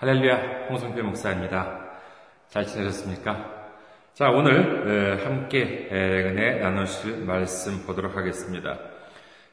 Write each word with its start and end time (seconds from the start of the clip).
할렐루야, 0.00 0.68
홍성필 0.68 1.02
목사입니다. 1.02 1.80
잘 2.50 2.64
지내셨습니까? 2.64 3.66
자, 4.14 4.30
오늘 4.30 5.26
함께 5.26 5.88
은혜 5.90 6.60
나누실 6.60 7.24
말씀 7.24 7.84
보도록 7.84 8.16
하겠습니다. 8.16 8.78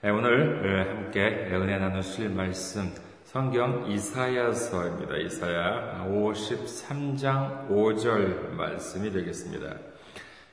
오늘 0.03 0.87
함께 0.87 1.49
은혜 1.51 1.79
나누실 1.79 2.29
말씀 2.29 2.93
성경 3.23 3.89
이사야서입니다. 3.89 5.17
이사야 5.17 6.05
53장 6.07 7.67
5절 7.67 8.51
말씀이 8.51 9.11
되겠습니다. 9.11 9.77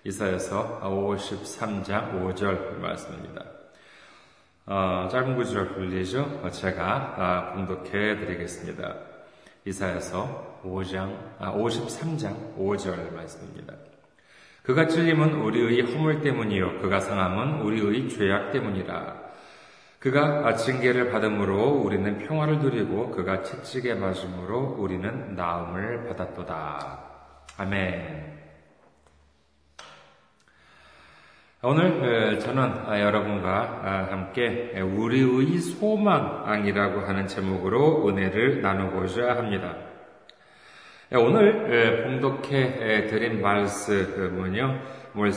이사야서 0.05 0.81
53장 0.85 2.15
5절 2.15 2.79
말씀입니다. 2.79 3.45
어, 4.65 5.09
짧은 5.13 5.37
구절 5.37 5.75
불리죠? 5.75 6.49
제가 6.51 7.53
공독해 7.57 8.17
드리겠습니다. 8.17 9.12
이사야서 9.65 10.61
5장, 10.65 11.37
아, 11.39 11.53
53장 11.53 12.57
5절 12.59 13.15
말씀입니다. 13.15 13.75
그가 14.63 14.87
찔림은 14.87 15.35
우리의 15.35 15.83
허물 15.83 16.21
때문이요. 16.21 16.81
그가 16.81 17.01
상함은 17.01 17.63
우리의 17.63 18.09
죄악 18.09 18.53
때문이라. 18.53 19.23
그가 19.99 20.55
징계를 20.57 21.11
받음으로 21.13 21.81
우리는 21.85 22.19
평화를 22.19 22.59
누리고 22.59 23.11
그가 23.11 23.43
채찍에 23.43 23.95
맞음으로 23.95 24.77
우리는 24.79 25.37
나음을 25.37 26.09
받았도다. 26.09 26.99
아멘. 27.59 28.42
오늘 31.65 32.41
저는 32.41 32.73
여러분과 32.89 34.09
함께 34.11 34.81
우리의 34.81 35.59
소망이라고 35.59 37.03
하는 37.03 37.29
제목으로 37.29 38.09
은혜를 38.09 38.61
나누고자 38.63 39.37
합니다. 39.37 39.77
오늘 41.13 42.03
봉독해 42.03 43.07
드린 43.07 43.41
말씀은요, 43.41 44.81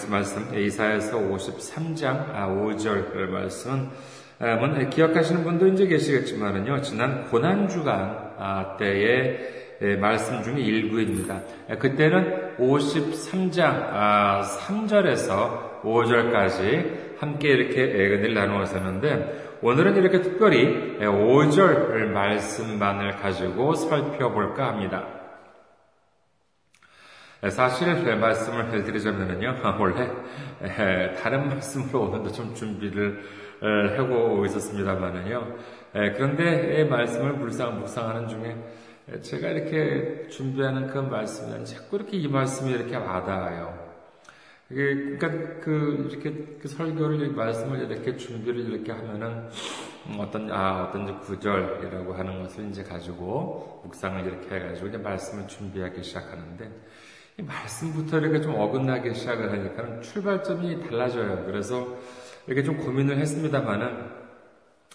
말씀 0.09 0.57
이사야서 0.57 1.15
53장 1.19 2.33
5절 2.33 3.27
말씀은 3.27 4.89
기억하시는 4.89 5.43
분도 5.43 5.67
이제 5.67 5.85
계시겠지만은요, 5.85 6.81
지난 6.81 7.25
고난 7.25 7.69
주간 7.69 8.33
아, 8.39 8.75
때에 8.79 9.97
말씀 9.99 10.41
중에 10.41 10.59
일부입니다. 10.59 11.39
그때는 11.77 12.44
53장 12.57 14.41
3절에서 14.41 15.81
5절까지 15.81 17.19
함께 17.19 17.49
이렇게 17.49 17.83
은혜를 17.83 18.33
나누었었는데 18.33 19.57
오늘은 19.61 19.95
이렇게 19.95 20.21
특별히 20.21 20.97
5절 20.99 22.07
말씀만을 22.07 23.17
가지고 23.17 23.73
살펴볼까 23.73 24.67
합니다. 24.67 25.07
사실 27.49 28.17
말씀을 28.19 28.73
해드리자면요, 28.73 29.55
원래 29.79 30.09
다른 31.21 31.47
말씀으로 31.47 32.01
오늘도 32.01 32.31
좀 32.31 32.53
준비를 32.55 33.21
하고 33.97 34.43
있었습니다만은요. 34.45 35.55
그런데 35.93 36.81
이 36.81 36.85
말씀을 36.85 37.33
묵상, 37.33 37.79
묵상하는 37.79 38.27
중에 38.27 38.55
제가 39.21 39.49
이렇게 39.49 40.27
준비하는 40.29 40.87
그 40.87 40.97
말씀은 40.97 41.63
자꾸 41.63 41.97
이렇게 41.97 42.17
이 42.17 42.27
말씀이 42.27 42.71
이렇게 42.71 42.95
와닿아요. 42.95 43.85
그러니까 44.67 45.29
그 45.61 46.07
이렇게 46.09 46.57
그 46.59 46.67
설교를 46.67 47.29
말씀을 47.33 47.91
이렇게 47.91 48.17
준비를 48.17 48.61
이렇게 48.61 48.91
하면은 48.91 49.47
어떤 50.17 50.51
아 50.51 50.85
어떤 50.85 51.19
구절이라고 51.19 52.13
하는 52.13 52.41
것을 52.41 52.69
이제 52.69 52.83
가지고 52.83 53.81
묵상을 53.85 54.25
이렇게 54.25 54.55
해가지고 54.55 54.87
이제 54.87 54.97
말씀을 54.97 55.47
준비하기 55.47 56.01
시작하는데 56.01 56.71
이 57.37 57.43
말씀부터 57.43 58.17
이렇게 58.17 58.41
좀 58.41 58.55
어긋나기 58.55 59.13
시작을 59.13 59.51
하니까 59.51 60.01
출발점이 60.01 60.87
달라져요. 60.87 61.45
그래서 61.45 61.95
이렇게 62.47 62.63
좀 62.63 62.77
고민을 62.77 63.19
했습니다만은 63.19 64.24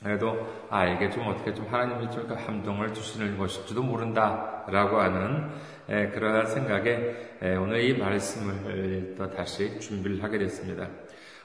그래도 0.03 0.47
아 0.71 0.87
이게 0.87 1.11
좀 1.11 1.27
어떻게 1.29 1.53
좀 1.53 1.67
하나님이 1.67 2.11
좀 2.11 2.27
감동을 2.27 2.95
주시는 2.95 3.37
것일지도 3.37 3.83
모른다라고 3.83 4.99
하는 4.99 5.51
에, 5.91 6.09
그러한 6.09 6.47
생각에 6.47 7.37
에, 7.43 7.57
오늘 7.57 7.83
이 7.83 7.99
말씀을 7.99 9.15
또 9.19 9.31
다시 9.31 9.79
준비를 9.79 10.23
하게 10.23 10.39
됐습니다. 10.39 10.89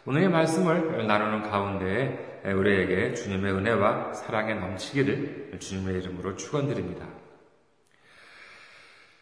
오늘 0.06 0.24
이 0.24 0.28
말씀을 0.30 1.06
나누는 1.06 1.50
가운데 1.50 2.42
에, 2.46 2.54
우리에게 2.54 3.14
주님의 3.14 3.52
은혜와 3.52 4.14
사랑에 4.14 4.54
넘치기를 4.54 5.58
주님의 5.60 6.02
이름으로 6.02 6.38
축원드립니다. 6.38 7.08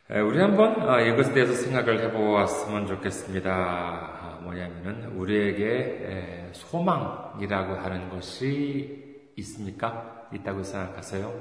우리 0.10 0.40
한번 0.40 0.88
아, 0.88 1.02
이것에 1.02 1.34
대해서 1.34 1.54
생각을 1.54 2.04
해보았으면 2.04 2.86
좋겠습니다. 2.86 3.52
아, 3.52 4.40
뭐냐면은 4.44 5.08
우리에게 5.16 6.50
소망이라고 6.52 7.76
하는 7.76 8.10
것이 8.10 9.03
있습니까? 9.38 10.28
있다고 10.34 10.64
생각하세요? 10.64 11.34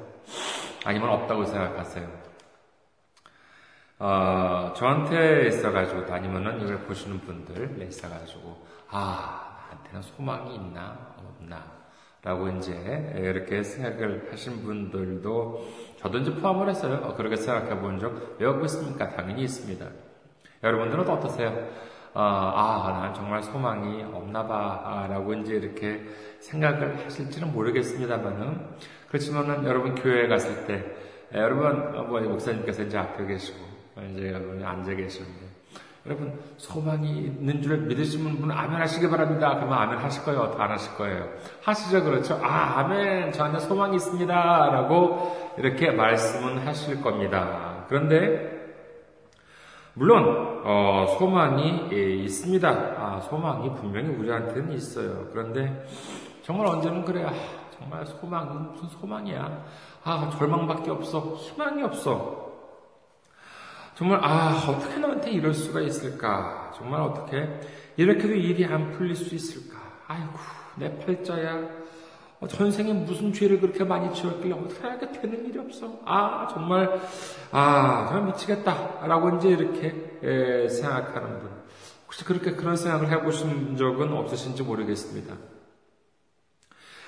아니면 0.84 1.10
없다고 1.10 1.44
생각하세요? 1.44 2.22
어, 3.98 4.72
저한테 4.76 5.46
있어가지고 5.48 6.12
아니면은 6.12 6.60
이걸 6.62 6.80
보시는 6.80 7.20
분들 7.20 7.80
있어가지고 7.82 8.66
아 8.88 9.58
나한테는 9.70 10.02
소망이 10.02 10.56
있나 10.56 11.14
없나 11.18 11.80
라고 12.22 12.48
이제 12.48 13.12
이렇게 13.16 13.62
생각을 13.62 14.28
하신 14.32 14.62
분들도 14.62 15.68
저도 15.98 16.18
이제 16.18 16.34
포함을 16.34 16.68
했어요. 16.68 17.00
어, 17.04 17.14
그렇게 17.14 17.36
생각해 17.36 17.80
본 17.80 17.98
적 17.98 18.36
왜 18.38 18.46
없겠습니까? 18.46 19.10
당연히 19.10 19.42
있습니다. 19.42 19.86
여러분들은 20.64 21.08
어떠세요? 21.08 21.68
어, 22.14 22.20
아, 22.20 23.00
난 23.00 23.14
정말 23.14 23.42
소망이 23.42 24.02
없나 24.02 24.46
봐, 24.46 25.06
라고 25.08 25.34
이제 25.34 25.54
이렇게 25.54 26.02
생각을 26.40 27.04
하실지는 27.04 27.52
모르겠습니다만은, 27.52 28.60
그렇지만은 29.08 29.64
여러분 29.64 29.94
교회에 29.94 30.28
갔을 30.28 30.66
때, 30.66 30.84
여러분, 31.34 32.08
뭐, 32.08 32.20
목사님께서 32.20 32.82
이제 32.82 32.98
앞에 32.98 33.26
계시고, 33.26 33.72
이제 34.10 34.32
여러분이 34.32 34.64
앉아 34.64 34.94
계시는데 34.94 35.52
여러분 36.06 36.36
소망이 36.56 37.10
있는 37.10 37.62
줄 37.62 37.78
믿으시는 37.78 38.40
분은 38.40 38.54
아멘 38.54 38.80
하시기 38.80 39.08
바랍니다. 39.08 39.54
그러면 39.54 39.78
아멘 39.78 39.98
하실 39.98 40.24
거예요? 40.24 40.54
안 40.58 40.70
하실 40.70 40.94
거예요? 40.94 41.28
하시죠 41.62 42.02
그렇죠? 42.02 42.40
아 42.42 42.80
아멘 42.80 43.32
저한테 43.32 43.60
소망이 43.60 43.96
있습니다. 43.96 44.34
라고 44.34 45.54
이렇게 45.58 45.92
말씀은 45.92 46.66
하실 46.66 47.00
겁니다. 47.02 47.84
그런데 47.88 48.51
물론 49.94 50.62
어, 50.64 51.16
소망이 51.18 51.88
예, 51.92 52.14
있습니다. 52.24 52.68
아, 52.68 53.20
소망이 53.20 53.70
분명히 53.74 54.08
우리한테는 54.08 54.72
있어요. 54.72 55.28
그런데 55.32 55.86
정말 56.42 56.66
언제는 56.68 57.04
그래 57.04 57.24
아, 57.24 57.32
정말 57.78 58.06
소망은 58.06 58.72
무슨 58.72 58.88
소망이야? 58.88 59.64
아 60.04 60.30
절망밖에 60.38 60.90
없어 60.90 61.34
희망이 61.36 61.82
없어. 61.82 62.42
정말 63.94 64.20
아 64.22 64.56
어떻게 64.66 64.96
나한테 64.98 65.30
이럴 65.32 65.52
수가 65.52 65.80
있을까? 65.80 66.72
정말 66.74 67.02
어떻게 67.02 67.60
이렇게도 67.96 68.34
일이 68.34 68.64
안 68.64 68.92
풀릴 68.92 69.14
수 69.14 69.34
있을까? 69.34 69.78
아이고 70.08 70.32
내 70.76 70.98
팔자야. 71.04 71.81
어, 72.42 72.48
전생에 72.48 72.92
무슨 72.92 73.32
죄를 73.32 73.60
그렇게 73.60 73.84
많이 73.84 74.12
지었길래 74.12 74.52
어떻게 74.52 74.88
이렇게 74.88 75.12
되는 75.12 75.46
일이 75.46 75.58
없어? 75.60 76.00
아 76.04 76.48
정말 76.52 77.00
아 77.52 78.06
정말 78.08 78.26
미치겠다라고 78.32 79.36
이제 79.36 79.50
이렇게 79.50 80.18
에, 80.24 80.68
생각하는 80.68 81.38
분 81.38 81.50
혹시 82.04 82.24
그렇게 82.24 82.52
그런 82.56 82.76
생각을 82.76 83.10
해보신 83.12 83.76
적은 83.76 84.12
없으신지 84.12 84.64
모르겠습니다. 84.64 85.36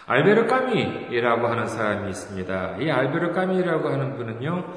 알베르 0.06 0.46
까미라고 0.46 1.46
하는 1.48 1.66
사람이 1.66 2.10
있습니다. 2.10 2.76
이 2.76 2.90
알베르 2.90 3.32
까미라고 3.32 3.88
하는 3.88 4.16
분은요, 4.16 4.74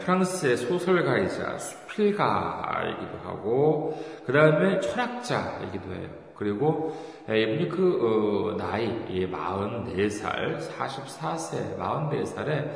프랑스의 0.00 0.58
소설가이자 0.58 1.56
수필가이기도 1.56 3.18
하고, 3.24 3.98
그 4.26 4.32
다음에 4.34 4.78
철학자이기도 4.80 5.94
해요. 5.94 6.27
그리고 6.38 6.96
이분이 7.28 7.68
그 7.68 8.54
어, 8.54 8.56
나이 8.56 8.86
44살, 9.08 10.58
44세, 10.60 11.76
44살에 11.76 12.70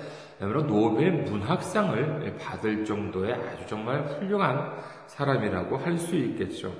노벨 0.66 1.12
문학상을 1.12 2.36
받을 2.38 2.84
정도의 2.84 3.34
아주 3.34 3.64
정말 3.68 4.02
훌륭한 4.02 4.72
사람이라고 5.06 5.76
할 5.76 5.96
수 5.96 6.16
있겠죠. 6.16 6.72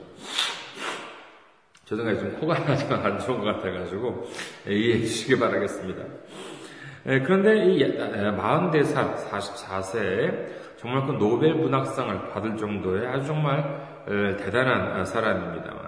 죄송해요. 1.84 2.18
좀 2.18 2.40
코가 2.40 2.56
안 3.04 3.18
좋은 3.20 3.38
것 3.40 3.44
같아가지고 3.44 4.24
이해해 4.66 5.00
주시기 5.00 5.38
바라겠습니다. 5.38 6.02
그런데 7.04 7.66
이 7.66 7.78
44살, 7.80 9.28
44세에 9.28 10.46
정말 10.76 11.06
그 11.06 11.12
노벨 11.12 11.54
문학상을 11.54 12.30
받을 12.30 12.56
정도의 12.56 13.06
아주 13.06 13.26
정말 13.26 13.92
대단한 14.38 15.04
사람입니다만 15.04 15.81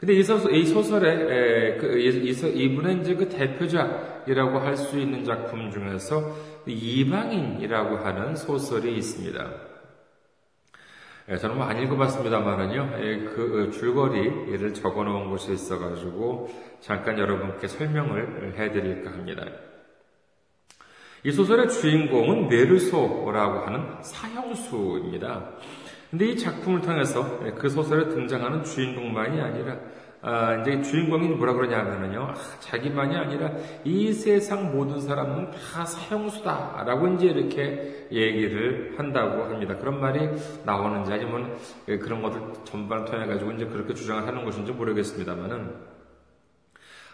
근데 0.00 0.14
이 0.14 0.22
소설, 0.22 0.54
이 0.54 0.64
소설에, 0.64 1.76
그, 1.76 1.98
이분은 1.98 3.02
이제 3.02 3.14
그 3.14 3.28
대표작이라고 3.28 4.58
할 4.58 4.74
수 4.76 4.98
있는 4.98 5.24
작품 5.24 5.70
중에서 5.70 6.34
이방인이라고 6.66 7.98
하는 7.98 8.34
소설이 8.34 8.96
있습니다. 8.96 9.50
저는 11.38 11.56
뭐 11.56 11.66
안 11.66 11.82
읽어봤습니다만은요, 11.82 12.90
그 13.34 13.70
줄거리를 13.74 14.72
적어 14.74 15.04
놓은 15.04 15.28
곳이 15.30 15.52
있어가지고 15.52 16.50
잠깐 16.80 17.18
여러분께 17.18 17.68
설명을 17.68 18.54
해드릴까 18.58 19.12
합니다. 19.12 19.44
이 21.24 21.30
소설의 21.30 21.68
주인공은 21.68 22.48
메르소라고 22.48 23.66
하는 23.66 24.02
사형수입니다. 24.02 25.50
근데 26.10 26.26
이 26.26 26.36
작품을 26.36 26.80
통해서 26.80 27.38
그 27.56 27.68
소설에 27.68 28.08
등장하는 28.08 28.64
주인공만이 28.64 29.40
아니라 29.40 29.76
아, 30.22 30.56
이제 30.56 30.82
주인공이 30.82 31.28
뭐라 31.28 31.54
그러냐면요. 31.54 32.34
아, 32.34 32.34
자기만이 32.58 33.16
아니라 33.16 33.52
이 33.84 34.12
세상 34.12 34.70
모든 34.76 35.00
사람은 35.00 35.52
다 35.52 35.86
사형수다 35.86 36.84
라고 36.84 37.08
이제 37.08 37.26
이렇게 37.28 38.08
얘기를 38.12 38.94
한다고 38.98 39.44
합니다. 39.44 39.78
그런 39.78 40.00
말이 40.00 40.28
나오는지 40.66 41.12
아니면 41.12 41.56
그런 41.86 42.20
것들 42.20 42.64
전반을 42.64 43.04
통해 43.06 43.26
가지고 43.26 43.52
이제 43.52 43.64
그렇게 43.64 43.94
주장을 43.94 44.26
하는 44.26 44.44
것인지 44.44 44.72
모르겠습니다만은 44.72 45.89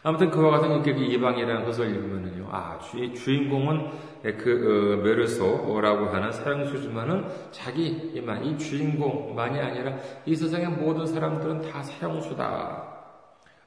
아무튼 0.07 0.31
그와 0.31 0.53
같은 0.53 0.71
이렇게 0.71 0.93
이방이라는 0.93 1.65
것을 1.65 1.91
읽으면은요, 1.91 2.49
아, 2.53 2.79
주, 2.79 3.13
주인공은 3.13 3.91
그, 4.39 4.99
어, 5.01 5.03
메르소라고 5.03 6.07
하는 6.07 6.31
사형수지만은 6.31 7.27
자기만, 7.51 8.45
이 8.45 8.57
주인공만이 8.57 9.59
아니라 9.59 9.97
이 10.25 10.37
세상의 10.37 10.69
모든 10.69 11.07
사람들은 11.07 11.63
다 11.63 11.83
사형수다. 11.83 12.85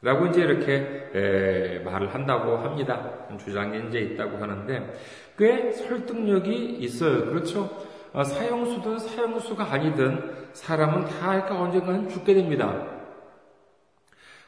라고 0.01 0.27
이제 0.27 0.44
이렇게 0.44 1.09
에, 1.13 1.80
말을 1.80 2.13
한다고 2.13 2.56
합니다. 2.56 3.27
주장이 3.38 3.89
이제 3.89 4.00
있다고 4.00 4.38
하는데 4.38 4.97
꽤 5.38 5.74
설득력이 5.74 6.77
있어요. 6.80 7.25
그렇죠? 7.25 7.69
어, 8.13 8.24
사형수든 8.24 8.97
사형수가 8.97 9.74
아니든 9.74 10.51
사람은 10.53 11.03
다 11.03 11.45
언젠가는 11.50 12.07
죽게 12.07 12.33
됩니다. 12.33 12.81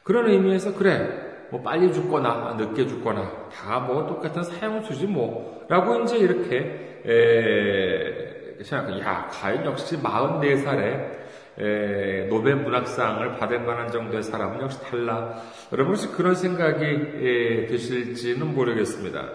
그런 0.02 0.30
의미에서 0.30 0.72
그래 0.72 1.21
뭐 1.52 1.60
빨리 1.62 1.92
죽거나 1.92 2.54
늦게 2.58 2.86
죽거나 2.86 3.48
다 3.52 3.78
뭐 3.80 4.06
똑같은 4.06 4.42
사형수지 4.42 5.06
뭐라고 5.06 6.00
이제 6.02 6.16
이렇게 6.18 7.00
에, 7.04 8.62
생각. 8.64 8.98
야 9.00 9.28
과연 9.30 9.66
역시 9.66 9.96
44살에 10.00 11.22
에, 11.58 12.26
노벨 12.30 12.56
문학상을 12.56 13.36
받을 13.36 13.60
만한 13.60 13.90
정도의 13.90 14.22
사람은 14.22 14.60
역시 14.62 14.80
달라. 14.82 15.42
여러분 15.72 15.94
혹시 15.94 16.08
그런 16.08 16.34
생각이 16.34 16.84
에, 16.84 17.66
드실지는 17.66 18.54
모르겠습니다. 18.54 19.28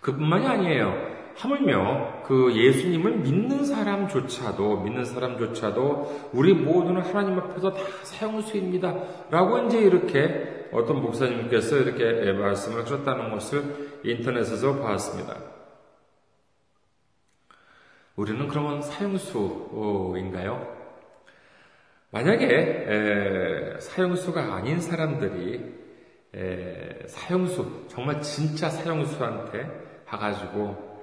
그뿐만이 0.00 0.46
아니에요. 0.46 1.13
하물며 1.36 2.22
그 2.24 2.54
예수님을 2.54 3.18
믿는 3.18 3.64
사람조차도 3.64 4.82
믿는 4.82 5.04
사람조차도 5.04 6.30
우리 6.32 6.54
모두는 6.54 7.02
하나님 7.02 7.38
앞에서 7.38 7.72
다 7.72 7.80
사형수입니다. 8.02 8.94
라고 9.30 9.58
이제 9.66 9.80
이렇게 9.80 10.68
어떤 10.72 11.02
목사님께서 11.02 11.76
이렇게 11.78 12.32
말씀을 12.32 12.82
하셨다는 12.82 13.30
것을 13.30 14.00
인터넷에서 14.04 14.80
봤습니다. 14.80 15.36
우리는 18.16 18.46
그러면 18.46 18.80
사형수인가요? 18.80 20.74
만약에 22.10 23.76
사형수가 23.80 24.40
아닌 24.54 24.80
사람들이 24.80 25.74
사형수 27.06 27.86
정말 27.88 28.22
진짜 28.22 28.70
사형수한테 28.70 29.68
가가지고 30.06 30.93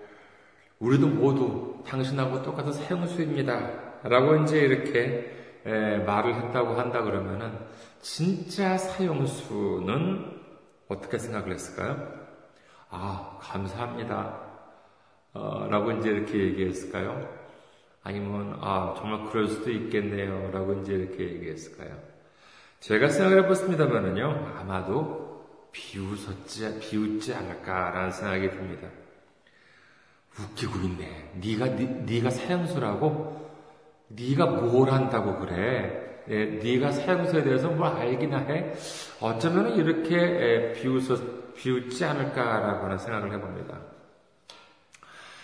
우리도 0.81 1.07
모두 1.07 1.83
당신하고 1.87 2.41
똑같은 2.41 2.73
사형수입니다. 2.73 4.01
라고 4.03 4.35
이제 4.37 4.59
이렇게 4.59 5.31
말을 5.63 6.35
했다고 6.35 6.73
한다 6.73 7.03
그러면은 7.03 7.53
진짜 8.01 8.77
사형수는 8.77 10.41
어떻게 10.87 11.19
생각을 11.19 11.53
했을까요? 11.53 12.21
아, 12.89 13.37
감사합니다. 13.39 14.41
어, 15.33 15.67
라고 15.69 15.91
이제 15.91 16.09
이렇게 16.09 16.37
얘기했을까요? 16.37 17.29
아니면, 18.03 18.57
아, 18.59 18.95
정말 18.97 19.29
그럴 19.29 19.47
수도 19.47 19.71
있겠네요. 19.71 20.49
라고 20.51 20.73
이제 20.81 20.93
이렇게 20.93 21.23
얘기했을까요? 21.23 21.95
제가 22.79 23.07
생각을 23.07 23.43
해봤습니다만은요, 23.43 24.55
아마도 24.59 25.69
비웃었지, 25.71 26.79
비웃지 26.79 27.33
않을까라는 27.33 28.11
생각이 28.11 28.49
듭니다. 28.49 28.87
웃기고 30.39 30.79
있네. 30.79 31.31
네가 31.43 31.65
네, 32.05 32.21
가 32.21 32.29
사형수라고? 32.29 33.49
네가 34.07 34.45
뭘 34.45 34.91
한다고 34.91 35.39
그래? 35.39 36.23
예, 36.29 36.45
네가 36.45 36.91
사형수에 36.91 37.43
대해서 37.43 37.69
뭘 37.69 37.87
알기나 37.87 38.37
해? 38.39 38.73
어쩌면 39.19 39.75
이렇게 39.75 40.15
예, 40.15 40.73
비웃어 40.73 41.41
비웃지 41.55 42.05
않을까라고 42.05 42.85
하는 42.85 42.97
생각을 42.97 43.33
해봅니다. 43.33 43.77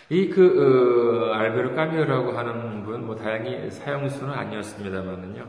이그 0.10 1.32
어, 1.32 1.34
알베르 1.34 1.76
까미오라고 1.76 2.32
하는 2.32 2.84
분, 2.84 3.06
뭐 3.06 3.16
다행히 3.16 3.70
사형수는 3.70 4.34
아니었습니다만은요. 4.34 5.48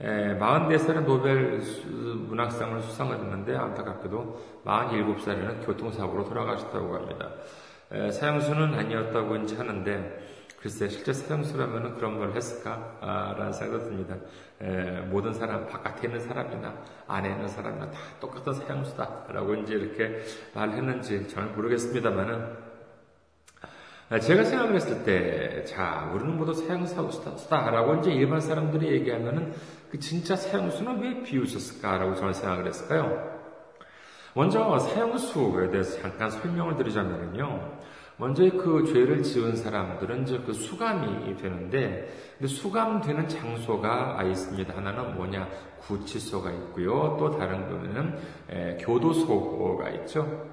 에, 0.00 0.38
44살에 0.38 1.04
노벨 1.04 1.58
문학상을 1.58 2.80
수상을 2.82 3.14
했는데 3.16 3.56
안타깝게도 3.56 4.62
47살에는 4.64 5.66
교통사고로 5.66 6.24
돌아가셨다고 6.24 6.94
합니다. 6.94 7.32
사형수는 7.90 8.74
아니었다고 8.74 9.36
이제 9.36 9.56
하는데 9.56 10.28
글쎄 10.60 10.88
실제 10.88 11.12
사형수라면 11.12 11.94
그런 11.96 12.18
걸 12.18 12.34
했을까라는 12.34 13.52
생각이 13.52 13.84
듭니다. 13.84 14.16
에, 14.60 15.00
모든 15.02 15.32
사람 15.32 15.68
바깥에 15.68 16.08
있는 16.08 16.20
사람이나 16.20 16.74
안에 17.06 17.30
있는 17.30 17.46
사람이나 17.46 17.90
다 17.90 17.98
똑같은 18.20 18.52
사형수다라고 18.54 19.54
이제 19.56 19.74
이렇게 19.74 20.20
말했는지 20.54 21.28
잘 21.28 21.44
모르겠습니다만은 21.46 22.68
제가 24.22 24.42
생각을 24.42 24.74
했을 24.74 25.04
때, 25.04 25.64
자, 25.64 26.10
우리는 26.14 26.34
모두 26.34 26.54
사형수다라고 26.54 27.96
이제 27.96 28.10
일반 28.10 28.40
사람들이 28.40 28.90
얘기하면은 28.90 29.52
그 29.90 29.98
진짜 29.98 30.34
사형수는 30.34 31.00
왜 31.00 31.22
비웃었을까라고 31.22 32.14
저는 32.14 32.32
생각을 32.32 32.66
했을까요? 32.66 33.37
먼저 34.38 34.78
사형수에 34.78 35.68
대해서 35.72 36.00
잠깐 36.00 36.30
설명을 36.30 36.76
드리자면요. 36.76 37.72
먼저 38.18 38.44
그 38.44 38.84
죄를 38.86 39.20
지은 39.20 39.56
사람들은 39.56 40.22
이제 40.22 40.38
그 40.46 40.52
수감이 40.52 41.36
되는데, 41.36 42.08
수감되는 42.46 43.26
장소가 43.26 44.22
있습니다. 44.22 44.76
하나는 44.76 45.16
뭐냐, 45.16 45.48
구치소가 45.80 46.52
있고요. 46.52 47.16
또 47.18 47.36
다른 47.36 47.68
거는 47.68 48.78
교도소가 48.78 49.90
있죠. 49.90 50.46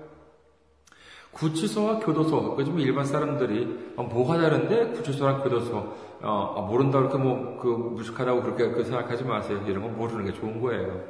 구치소와 1.34 2.00
교도소, 2.00 2.56
그좀 2.56 2.80
일반 2.80 3.06
사람들이 3.06 3.94
어, 3.98 4.04
뭐가 4.04 4.39
다른데 4.39 4.94
구치소랑 4.94 5.44
교도소 5.44 5.94
어, 6.24 6.56
아, 6.58 6.62
모른다 6.62 6.98
그렇게 6.98 7.18
뭐 7.18 7.60
그 7.62 7.68
무식하다고 7.68 8.42
그렇게 8.42 8.70
그 8.72 8.84
생각하지 8.84 9.25
마세요. 9.25 9.62
이런 9.68 9.84
거 9.84 9.89
모르는 9.89 10.25
게 10.25 10.34
좋은 10.34 10.62
거예요. 10.62 11.04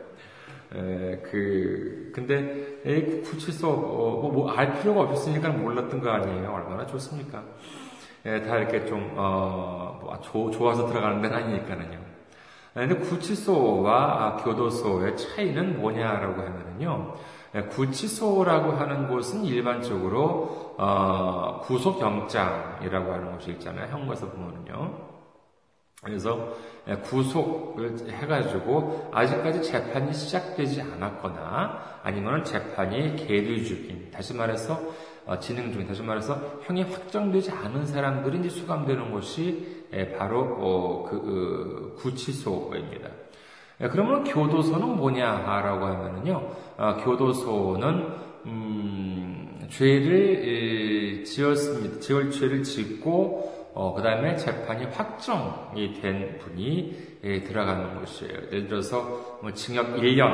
에, 0.75 1.21
그, 1.23 2.11
근데, 2.13 2.79
에이, 2.85 3.21
구치소, 3.21 3.69
어, 3.69 4.19
뭐, 4.21 4.31
뭐, 4.31 4.51
알 4.51 4.79
필요가 4.79 5.01
없었으니까 5.01 5.49
몰랐던 5.49 6.01
거 6.01 6.09
아니에요. 6.09 6.51
얼마나 6.51 6.85
좋습니까? 6.85 7.41
에, 8.25 8.41
다 8.41 8.57
이렇게 8.57 8.85
좀, 8.85 9.13
어, 9.15 9.99
뭐, 10.01 10.19
조, 10.21 10.51
좋아서 10.51 10.87
들어가는 10.87 11.21
데는 11.21 11.37
아니니까는요. 11.37 11.99
근데 12.73 12.95
구치소와 12.95 14.35
교도소의 14.43 15.15
차이는 15.15 15.79
뭐냐라고 15.79 16.41
하면은요, 16.41 17.15
구치소라고 17.71 18.73
하는 18.73 19.07
곳은 19.07 19.45
일반적으로, 19.45 20.75
어, 20.77 21.61
구속영장이라고 21.63 23.13
하는 23.13 23.31
곳이 23.31 23.51
있잖아요. 23.51 23.87
형과서 23.87 24.29
보면은요. 24.29 25.14
그래서 26.03 26.55
구속을 27.03 28.09
해가지고 28.09 29.09
아직까지 29.11 29.63
재판이 29.63 30.13
시작되지 30.13 30.81
않았거나 30.81 31.99
아니면 32.03 32.43
재판이 32.43 33.15
계류 33.15 33.63
중인 33.63 34.11
다시 34.11 34.33
말해서 34.35 34.79
어, 35.25 35.39
진행 35.39 35.71
중인 35.71 35.87
다시 35.87 36.03
말해서 36.03 36.59
형이 36.63 36.83
확정되지 36.83 37.49
않은 37.49 37.85
사람들이 37.87 38.39
이제 38.39 38.49
수감되는 38.49 39.11
곳이 39.11 39.85
바로 40.17 40.41
어, 40.41 41.07
그 41.09 41.95
구치소입니다. 41.97 43.09
그러면 43.91 44.23
교도소는 44.23 44.95
뭐냐라고 44.95 45.85
하면은요, 45.85 46.55
어, 46.77 46.97
교도소는 47.03 48.25
음, 48.45 49.67
죄를 49.69 51.23
지었습니다. 51.25 51.99
지을 51.99 52.29
죄를 52.31 52.63
짓고 52.63 53.54
어, 53.75 53.93
그 53.93 54.01
다음에 54.01 54.37
재판이 54.37 54.85
확정이 54.85 55.99
된 55.99 56.39
분이 56.39 57.17
예, 57.25 57.43
들어가는 57.43 57.99
것이에요. 57.99 58.33
예를 58.47 58.67
들어서 58.69 59.39
뭐 59.41 59.51
징역 59.51 59.97
1년 59.97 60.29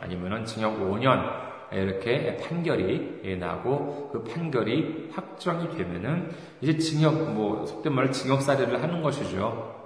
아니면은 0.00 0.46
징역 0.46 0.80
5년 0.80 1.48
이렇게 1.70 2.38
판결이 2.38 3.20
예, 3.24 3.36
나고 3.36 4.08
그 4.10 4.24
판결이 4.24 5.10
확정이 5.12 5.68
되면은 5.76 6.30
이제 6.62 6.78
징역 6.78 7.30
뭐 7.34 7.66
속된 7.66 7.92
말로 7.92 8.10
징역 8.10 8.40
살이를 8.40 8.82
하는 8.82 9.02
것이죠. 9.02 9.76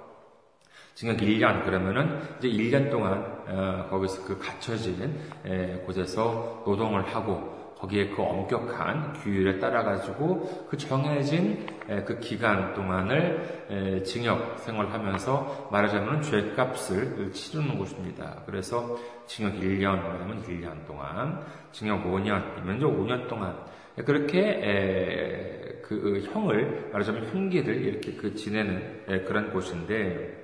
징역 0.95 1.17
1년 1.17 1.65
그러면은 1.65 2.21
이제 2.39 2.47
1년 2.47 2.89
동안 2.89 3.21
어, 3.47 3.87
거기서 3.89 4.23
그 4.23 4.39
갇혀진 4.39 5.19
에, 5.45 5.83
곳에서 5.85 6.63
노동을 6.65 7.05
하고 7.13 7.52
거기에 7.83 8.07
그 8.07 8.21
엄격한 8.21 9.13
규율에 9.13 9.59
따라 9.59 9.83
가지고 9.83 10.67
그 10.69 10.77
정해진 10.77 11.65
에, 11.89 12.03
그 12.03 12.17
기간 12.19 12.73
동안을 12.73 13.65
에, 13.69 14.03
징역 14.03 14.59
생활하면서 14.59 15.67
말하자면 15.69 16.21
죄값을 16.21 17.33
치르는 17.33 17.77
곳입니다. 17.77 18.43
그래서 18.45 18.97
징역 19.25 19.55
1년이면 19.55 20.45
1년 20.47 20.87
동안, 20.87 21.43
징역 21.73 22.05
5년이면 22.05 22.79
5년 22.79 23.27
동안 23.27 23.57
그렇게 24.05 24.39
에, 24.39 25.81
그 25.81 26.21
형을 26.31 26.89
말하자면 26.93 27.33
형기를 27.33 27.75
이렇게 27.75 28.13
그 28.13 28.33
지내는 28.33 29.03
에, 29.09 29.21
그런 29.23 29.51
곳인데 29.51 29.93
네, 29.93 30.42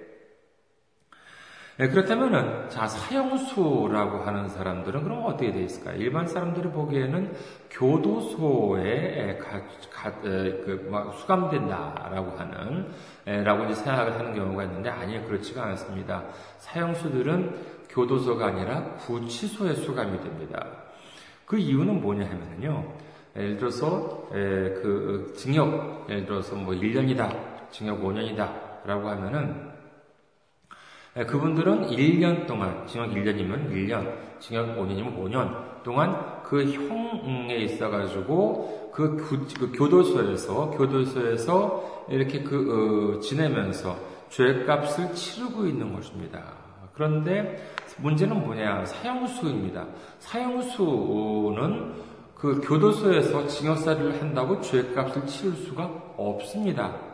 그렇다면은 1.87 2.69
자 2.69 2.87
사형수라고 2.87 4.17
하는 4.25 4.49
사람들은 4.49 5.01
그럼 5.01 5.23
어떻게 5.25 5.53
되어 5.53 5.61
있을까요? 5.61 5.95
일반 5.95 6.27
사람들이 6.27 6.71
보기에는 6.71 7.33
교도소에 7.71 9.37
가, 9.37 9.61
가, 9.89 10.19
그, 10.19 10.91
수감된다라고 11.21 12.37
하는 12.37 12.91
라고 13.45 13.63
이제 13.63 13.75
생각을 13.75 14.13
하는 14.19 14.35
경우가 14.35 14.65
있는데 14.65 14.89
아니요 14.89 15.23
그렇지가 15.25 15.63
않습니다. 15.67 16.25
사형수들은 16.57 17.55
교도소가 17.87 18.47
아니라 18.47 18.95
구치소에 18.95 19.75
수감이 19.75 20.19
됩니다. 20.19 20.67
그 21.45 21.57
이유는 21.57 22.01
뭐냐 22.01 22.25
하면요. 22.25 22.93
예를 23.37 23.55
들어서 23.55 24.27
그 24.29 25.33
징역 25.37 26.07
예를 26.09 26.25
들어서 26.25 26.55
뭐 26.57 26.73
1년이다, 26.73 27.71
징역 27.71 28.01
5년이다 28.01 28.85
라고 28.85 29.07
하면은 29.07 29.68
예, 29.68 29.68
그분들은 31.13 31.87
1년 31.87 32.45
동안, 32.45 32.85
징역 32.85 33.09
1년이면 33.11 33.71
1년, 33.71 34.39
징역 34.39 34.77
5년이면 34.77 35.17
5년 35.17 35.83
동안 35.83 36.41
그 36.43 36.63
형에 36.65 37.55
있어가지고 37.57 38.91
그, 38.93 39.17
그, 39.17 39.47
그 39.59 39.71
교도소에서, 39.71 40.71
교도소에서 40.71 42.05
이렇게 42.09 42.43
그, 42.43 43.15
어, 43.17 43.19
지내면서 43.19 43.97
죄값을 44.29 45.13
치르고 45.13 45.65
있는 45.65 45.93
것입니다. 45.93 46.43
그런데 46.93 47.57
문제는 47.97 48.41
뭐냐? 48.41 48.85
사형수입니다. 48.85 49.87
사형수는 50.19 51.93
그 52.35 52.61
교도소에서 52.63 53.47
징역살이를 53.47 54.21
한다고 54.21 54.61
죄값을 54.61 55.25
치를 55.25 55.53
수가 55.53 55.85
없습니다. 56.17 57.08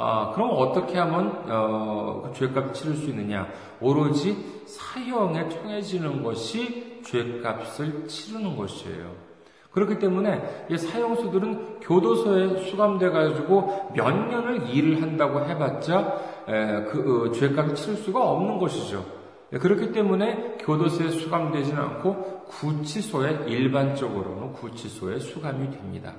아, 0.00 0.32
그럼 0.34 0.50
어떻게 0.54 0.98
하면 0.98 1.44
어, 1.48 2.22
그 2.24 2.32
죄값을 2.32 2.72
치를 2.72 2.96
수 2.96 3.10
있느냐? 3.10 3.46
오로지 3.80 4.64
사형에 4.66 5.48
청해지는 5.48 6.22
것이 6.22 7.02
죄값을 7.04 8.08
치르는 8.08 8.56
것이에요. 8.56 9.30
그렇기 9.72 9.98
때문에 9.98 10.66
이 10.70 10.76
사형수들은 10.76 11.80
교도소에 11.80 12.64
수감돼 12.64 13.10
가지고 13.10 13.90
몇 13.94 14.10
년을 14.10 14.68
일을 14.70 15.00
한다고 15.00 15.44
해봤자 15.44 16.16
에, 16.48 16.84
그 16.84 17.28
어, 17.28 17.32
죄값을 17.32 17.74
치를 17.74 17.96
수가 17.96 18.22
없는 18.30 18.58
것이죠. 18.58 19.04
예, 19.52 19.58
그렇기 19.58 19.92
때문에 19.92 20.58
교도소에 20.60 21.10
수감되지는 21.10 21.80
않고 21.80 22.44
구치소에 22.48 23.44
일반적으로는 23.46 24.52
구치소에 24.54 25.18
수감이 25.18 25.70
됩니다. 25.70 26.14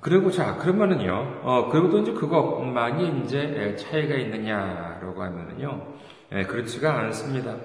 그리고 0.00 0.30
자 0.30 0.56
그러면은요, 0.56 1.40
어 1.42 1.68
그리고 1.70 1.90
또 1.90 1.98
이제 1.98 2.12
그것만이 2.12 3.22
이제 3.24 3.76
차이가 3.78 4.14
있느냐라고 4.16 5.22
하면은요, 5.22 5.82
예, 6.32 6.42
그렇지가 6.44 6.98
않습니다. 7.00 7.56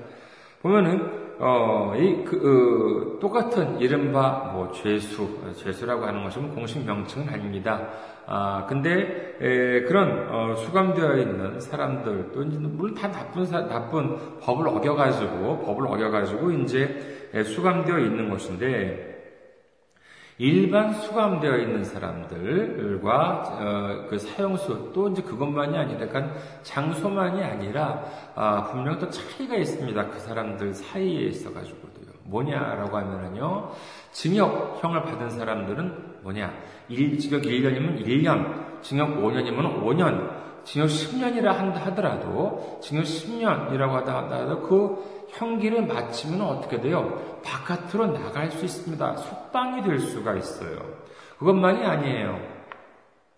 보면은 0.61 1.21
어 1.39 1.93
이 1.97 2.23
그 2.23 3.15
어, 3.17 3.19
똑같은 3.19 3.79
이른바 3.79 4.51
뭐 4.53 4.71
죄수, 4.71 5.27
죄수라고 5.55 6.05
하는 6.05 6.23
것은 6.23 6.53
공식 6.53 6.85
명칭은 6.85 7.29
아닙니다. 7.29 7.87
아 8.27 8.65
근데 8.69 9.35
에, 9.41 9.81
그런 9.81 10.27
어, 10.29 10.55
수감되어 10.55 11.17
있는 11.17 11.59
사람들도 11.59 12.43
이제 12.43 12.57
물론 12.59 12.93
다 12.93 13.09
나쁜 13.11 13.45
사, 13.45 13.67
나쁜 13.67 14.17
법을 14.39 14.67
어겨가지고 14.67 15.63
법을 15.65 15.87
어겨가지고 15.87 16.51
이제 16.51 17.31
수감되어 17.43 17.99
있는 17.99 18.29
것인데. 18.29 19.10
일반 20.41 20.91
수감되어 20.95 21.57
있는 21.57 21.83
사람들과 21.83 23.43
어, 23.59 24.07
그 24.09 24.17
사형수 24.17 24.89
또 24.91 25.07
이제 25.09 25.21
그것만이 25.21 25.77
아니라 25.77 26.07
그러니까 26.07 26.33
장소만이 26.63 27.43
아니라 27.43 28.03
아, 28.33 28.63
분명 28.63 28.97
또 28.97 29.07
차이가 29.07 29.55
있습니다. 29.55 30.07
그 30.07 30.19
사람들 30.19 30.73
사이에 30.73 31.27
있어 31.27 31.53
가지고도요. 31.53 32.07
뭐냐라고 32.23 32.97
하면은요. 32.97 33.69
징역형을 34.13 35.03
받은 35.03 35.29
사람들은 35.29 36.21
뭐냐? 36.23 36.51
일, 36.89 37.19
징역 37.19 37.43
1년이면 37.43 38.03
1년, 38.03 38.81
징역 38.81 39.17
5년이면 39.17 39.83
5년, 39.83 40.41
징역 40.63 40.87
10년이라 40.87 41.45
한다 41.45 41.81
하더라도 41.85 42.79
징역 42.81 43.03
10년이라고 43.03 43.91
하다 43.91 44.17
하더라도 44.17 44.61
그 44.61 45.20
형기를 45.31 45.85
마치면 45.85 46.41
어떻게 46.41 46.79
돼요? 46.81 47.39
바깥으로 47.43 48.07
나갈 48.07 48.51
수 48.51 48.63
있습니다. 48.65 49.17
속방이 49.17 49.83
될 49.83 49.99
수가 49.99 50.35
있어요. 50.35 50.77
그것만이 51.39 51.83
아니에요. 51.83 52.39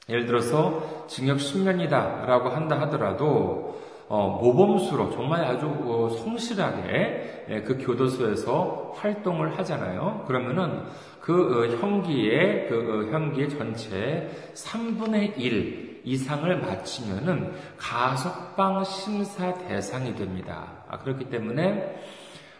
예를 0.09 0.25
들어서 0.25 1.05
징역 1.07 1.37
10년이다 1.37 2.25
라고 2.25 2.49
한다 2.49 2.79
하더라도 2.81 3.81
어, 4.09 4.39
모범수로 4.41 5.11
정말 5.11 5.45
아주 5.45 5.65
어, 5.65 6.09
성실하게 6.09 7.45
예, 7.49 7.61
그 7.61 7.77
교도소에서 7.77 8.93
활동을 8.95 9.57
하잖아요. 9.57 10.25
그러면은 10.27 10.83
그 11.21 11.33
어, 11.33 11.77
형기의 11.79 12.67
그 12.67 12.75
어, 12.75 13.11
형기의 13.11 13.49
전체 13.49 14.29
3분의 14.53 15.37
1 15.37 16.01
이상을 16.03 16.59
마치면은 16.59 17.53
가석방 17.77 18.83
심사 18.83 19.53
대상이 19.53 20.13
됩니다. 20.15 20.82
아, 20.93 20.97
그렇기 20.99 21.25
때문에 21.29 21.99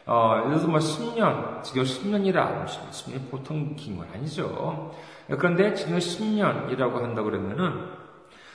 어, 0.05 0.33
예를 0.39 0.49
들어서 0.49 0.67
뭐 0.67 0.79
10년, 0.79 1.61
지금 1.63 1.83
10년이라 1.83 2.65
10년이 2.65 3.29
보통 3.29 3.75
긴 3.75 3.95
건 3.97 4.07
아니죠. 4.13 4.91
그런데 5.37 5.73
지금 5.75 5.97
10년이라고 5.97 6.93
한다고 7.01 7.29
그러면은 7.29 7.85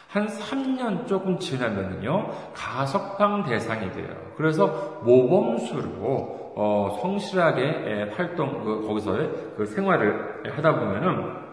한 0.08 0.26
3년 0.26 1.06
조금 1.06 1.38
지나면은요 1.38 2.30
가석방 2.54 3.44
대상이 3.44 3.92
돼요. 3.92 4.08
그래서 4.36 5.00
모범수로 5.04 6.54
어, 6.56 6.98
성실하게 7.00 8.10
활동 8.16 8.64
그, 8.64 8.86
거기서의 8.86 9.30
그 9.56 9.64
생활을 9.66 10.42
하다 10.56 10.80
보면은 10.80 11.47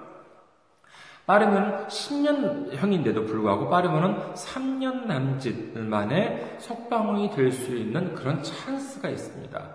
빠르면 1.25 1.88
10년형인데도 1.88 3.25
불구하고 3.25 3.70
빠르면 3.70 4.34
3년 4.36 5.05
남짓 5.05 5.77
만에 5.77 6.58
석방이 6.60 7.32
될 7.32 7.51
수 7.51 7.75
있는 7.75 8.13
그런 8.13 8.44
찬스가 8.44 9.10
있습니다. 9.10 9.70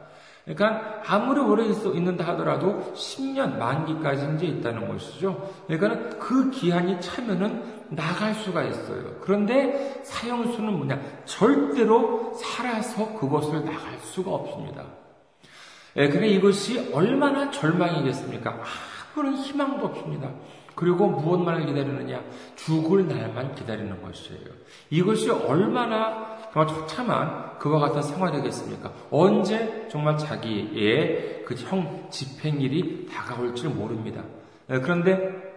그러니까 0.45 1.03
아무리 1.07 1.41
오래 1.41 1.65
있는다 1.65 2.27
하더라도 2.29 2.93
10년 2.95 3.57
만기까지 3.59 4.35
이제 4.37 4.47
있다는 4.47 4.89
것이죠. 4.89 5.51
그러니까 5.67 6.19
그 6.19 6.51
기한이 6.51 7.01
차면은 7.01 7.63
나갈 7.91 8.35
수가 8.35 8.63
있어요. 8.63 9.17
그런데 9.21 10.01
사형수는 10.05 10.73
뭐냐? 10.75 11.01
절대로 11.25 12.33
살아서 12.35 13.15
그것을 13.15 13.65
나갈 13.65 13.99
수가 14.03 14.31
없습니다. 14.33 14.85
예, 15.97 16.09
근데 16.09 16.29
이것이 16.29 16.93
얼마나 16.93 17.51
절망이겠습니까? 17.51 18.61
아무런 19.15 19.35
희망도 19.37 19.87
없습니다. 19.87 20.31
그리고 20.81 21.09
무엇만을 21.09 21.67
기다리느냐? 21.67 22.25
죽을 22.57 23.07
날만 23.07 23.55
기다리는 23.55 24.03
것이에요. 24.03 24.47
이것이 24.89 25.29
얼마나 25.31 26.39
정말 26.55 26.67
처참한 26.69 27.59
그와 27.59 27.81
같은 27.81 28.01
생활이겠습니까? 28.01 28.91
언제 29.11 29.87
정말 29.91 30.17
자기의 30.17 31.45
그 31.45 31.55
형 31.55 32.07
집행일이 32.11 33.07
다가올지 33.07 33.69
모릅니다. 33.69 34.23
네, 34.69 34.81
그런데 34.81 35.51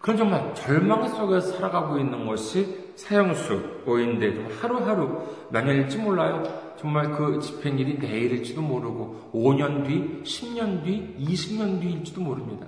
그런 0.00 0.16
정말 0.16 0.52
절망 0.54 1.08
속에서 1.08 1.52
살아가고 1.52 1.98
있는 1.98 2.26
것이 2.26 2.92
사형수인데도 2.96 4.52
하루하루 4.60 5.22
몇 5.50 5.64
년일지 5.64 5.98
몰라요. 5.98 6.42
정말 6.76 7.12
그 7.12 7.38
집행일이 7.40 7.98
내일일지도 7.98 8.62
모르고 8.62 9.30
5년 9.32 9.86
뒤, 9.86 10.22
10년 10.24 10.82
뒤, 10.82 11.14
20년 11.20 11.80
뒤일지도 11.80 12.20
모릅니다. 12.20 12.66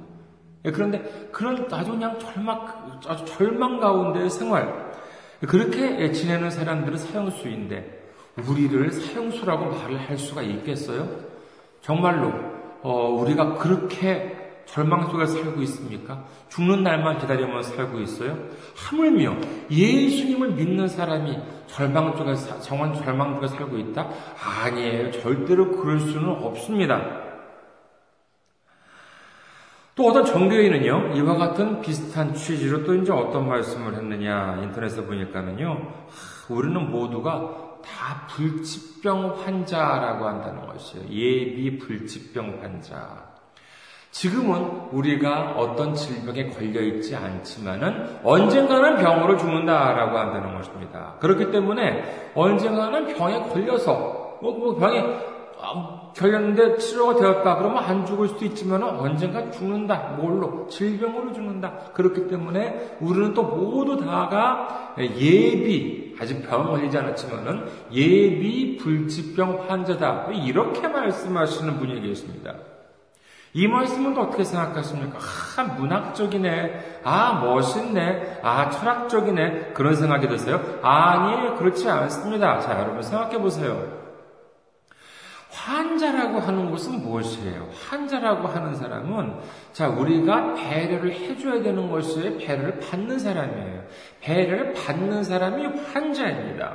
예, 0.64 0.70
그런데 0.70 1.02
그런 1.32 1.66
아주 1.70 1.92
그냥 1.92 2.18
절망, 2.18 3.00
아주 3.06 3.24
절망 3.24 3.80
가운데의 3.80 4.28
생활, 4.30 4.90
그렇게 5.46 6.12
지내는 6.12 6.50
사람들은 6.50 6.98
사형수인데, 6.98 7.98
우리를 8.46 8.92
사형수라고 8.92 9.66
말을 9.66 10.08
할 10.08 10.18
수가 10.18 10.42
있겠어요? 10.42 11.08
정말로, 11.80 12.32
어, 12.82 13.08
우리가 13.08 13.54
그렇게 13.54 14.36
절망 14.66 15.08
속에 15.08 15.26
살고 15.26 15.62
있습니까? 15.62 16.24
죽는 16.48 16.84
날만 16.84 17.18
기다리며 17.18 17.62
살고 17.62 17.98
있어요? 18.00 18.38
하물며 18.76 19.36
예수님을 19.70 20.50
믿는 20.52 20.88
사람이 20.88 21.38
절망 21.66 22.16
속에, 22.16 22.34
정말 22.60 22.94
절망 22.94 23.34
속에 23.34 23.48
살고 23.48 23.78
있다? 23.78 24.08
아니에요. 24.62 25.10
절대로 25.12 25.72
그럴 25.72 26.00
수는 26.00 26.28
없습니다. 26.28 27.29
또 30.00 30.08
어떤 30.08 30.24
정교인은요, 30.24 31.14
이와 31.14 31.36
같은 31.36 31.82
비슷한 31.82 32.32
취지로 32.32 32.84
또 32.84 32.94
이제 32.94 33.12
어떤 33.12 33.46
말씀을 33.46 33.94
했느냐, 33.96 34.58
인터넷에 34.62 35.04
보니까는요, 35.04 35.78
우리는 36.48 36.90
모두가 36.90 37.80
다 37.84 38.26
불치병 38.28 39.42
환자라고 39.44 40.26
한다는 40.26 40.66
것이에요. 40.68 41.06
예비 41.10 41.78
불치병 41.78 42.60
환자. 42.62 43.28
지금은 44.10 44.88
우리가 44.90 45.52
어떤 45.58 45.94
질병에 45.94 46.48
걸려 46.48 46.80
있지 46.80 47.14
않지만은 47.14 48.20
언젠가는 48.24 48.96
병으로 48.96 49.36
죽는다라고 49.36 50.16
한다는 50.16 50.54
것입니다. 50.56 51.16
그렇기 51.20 51.50
때문에 51.50 52.32
언젠가는 52.34 53.14
병에 53.14 53.42
걸려서 53.50 54.38
뭐, 54.40 54.56
뭐 54.56 54.76
병에 54.76 55.04
아, 56.10 56.12
걸렸는데 56.12 56.78
치료가 56.78 57.16
되었다 57.16 57.56
그러면 57.56 57.82
안 57.82 58.04
죽을 58.04 58.28
수도 58.28 58.44
있지만 58.44 58.82
언젠가 58.82 59.50
죽는다. 59.50 60.14
뭘로? 60.16 60.66
질병으로 60.68 61.32
죽는다. 61.32 61.92
그렇기 61.94 62.28
때문에 62.28 62.98
우리는 63.00 63.34
또 63.34 63.42
모두 63.42 63.96
다가 63.96 64.94
예비, 64.98 66.16
아직 66.20 66.46
병 66.48 66.66
걸리지 66.66 66.98
않았지만은 66.98 67.66
예비 67.92 68.76
불치병 68.76 69.66
환자다. 69.68 70.28
이렇게 70.32 70.86
말씀하시는 70.86 71.78
분이 71.78 72.00
계십니다. 72.02 72.54
이 73.52 73.66
말씀은 73.66 74.14
또 74.14 74.22
어떻게 74.22 74.44
생각하십니까? 74.44 75.18
아, 75.56 75.62
문학적이네. 75.64 77.00
아, 77.02 77.40
멋있네. 77.44 78.40
아, 78.44 78.70
철학적이네. 78.70 79.72
그런 79.74 79.96
생각이 79.96 80.28
드세요? 80.28 80.60
아니, 80.82 81.56
그렇지 81.58 81.88
않습니다. 81.88 82.60
자, 82.60 82.78
여러분 82.78 83.02
생각해 83.02 83.38
보세요. 83.38 83.99
환자라고 85.50 86.38
하는 86.38 86.70
것은 86.70 87.02
무엇이에요? 87.02 87.68
환자라고 87.88 88.48
하는 88.48 88.74
사람은 88.74 89.34
자 89.72 89.88
우리가 89.88 90.54
배려를 90.54 91.12
해줘야 91.12 91.62
되는 91.62 91.90
것이 91.90 92.38
배려를 92.38 92.78
받는 92.78 93.18
사람이에요. 93.18 93.82
배려를 94.20 94.72
받는 94.74 95.24
사람이 95.24 95.66
환자입니다. 95.92 96.74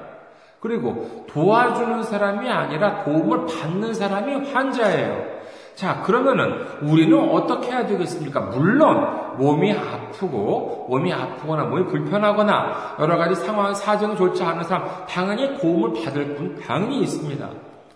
그리고 0.60 1.26
도와주는 1.30 2.04
사람이 2.04 2.50
아니라 2.50 3.04
도움을 3.04 3.46
받는 3.46 3.94
사람이 3.94 4.52
환자예요. 4.52 5.36
자, 5.76 6.02
그러면은 6.02 6.66
우리는 6.82 7.18
어떻게 7.32 7.68
해야 7.68 7.86
되겠습니까? 7.86 8.40
물론 8.40 9.38
몸이 9.38 9.74
아프고 9.74 10.88
몸이 10.90 11.12
아프거나 11.12 11.66
몸이 11.66 11.86
불편하거나 11.88 12.96
여러 13.00 13.18
가지 13.18 13.36
상황 13.36 13.74
사정이 13.74 14.16
좋지 14.16 14.42
않은 14.42 14.64
사람 14.64 14.88
당연히 15.08 15.58
도움을 15.60 16.02
받을 16.02 16.36
분 16.36 16.58
당연히 16.60 17.02
있습니다. 17.02 17.50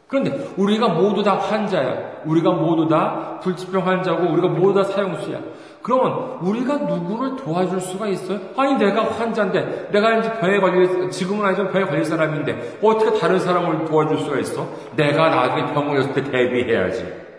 그런데 0.09 0.49
우리가 0.57 0.89
모두 0.89 1.21
다 1.21 1.37
환자야. 1.37 2.23
우리가 2.25 2.51
모두 2.51 2.87
다 2.87 3.39
불치병 3.41 3.87
환자고 3.87 4.27
우리가 4.33 4.47
모두 4.47 4.73
다 4.73 4.83
사형수야. 4.83 5.39
그러면 5.83 6.39
우리가 6.41 6.77
누구를 6.77 7.35
도와줄 7.37 7.79
수가 7.79 8.07
있어요? 8.07 8.39
아니 8.57 8.73
내가 8.75 9.03
환자인데 9.03 9.89
내가 9.91 10.17
이제 10.17 10.33
병에 10.39 10.59
걸릴 10.59 11.11
지금은 11.11 11.45
아니지만 11.45 11.71
병에 11.71 11.85
걸릴 11.85 12.03
사람인데 12.03 12.79
어떻게 12.83 13.19
다른 13.19 13.39
사람을 13.39 13.85
도와줄 13.85 14.17
수가 14.17 14.39
있어? 14.39 14.67
내가 14.95 15.29
나중에 15.29 15.73
병 15.73 15.87
걸렸을 15.87 16.13
때 16.13 16.23
대비해야지. 16.23 17.29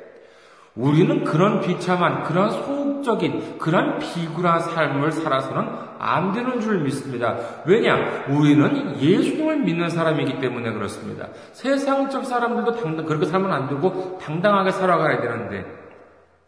우리는 0.77 1.25
그런 1.25 1.61
비참한, 1.61 2.23
그런 2.23 2.51
소극적인, 2.51 3.59
그런 3.59 3.99
비굴한 3.99 4.61
삶을 4.61 5.11
살아서는 5.11 5.90
안 6.03 6.33
되는 6.33 6.61
줄 6.61 6.79
믿습니다. 6.81 7.37
왜냐? 7.67 8.25
우리는 8.31 8.99
예수님을 9.01 9.59
믿는 9.59 9.91
사람이기 9.91 10.41
때문에 10.41 10.73
그렇습니다. 10.73 11.29
세상적 11.53 12.25
사람들도 12.25 12.77
당당, 12.77 13.05
그렇게 13.05 13.27
살면 13.27 13.53
안 13.53 13.69
되고 13.69 14.19
당당하게 14.19 14.71
살아가야 14.71 15.21
되는데, 15.21 15.67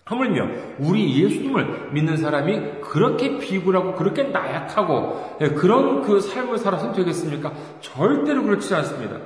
하물며 0.04 0.48
우리 0.78 1.22
예수님을 1.22 1.90
믿는 1.92 2.16
사람이 2.16 2.80
그렇게 2.80 3.38
비굴하고 3.38 3.94
그렇게 3.94 4.24
나약하고 4.24 5.36
예, 5.42 5.50
그런 5.50 6.02
그 6.02 6.18
삶을 6.20 6.58
살아서는 6.58 6.94
되겠습니까? 6.94 7.52
절대로 7.80 8.42
그렇지 8.42 8.74
않습니다. 8.74 9.16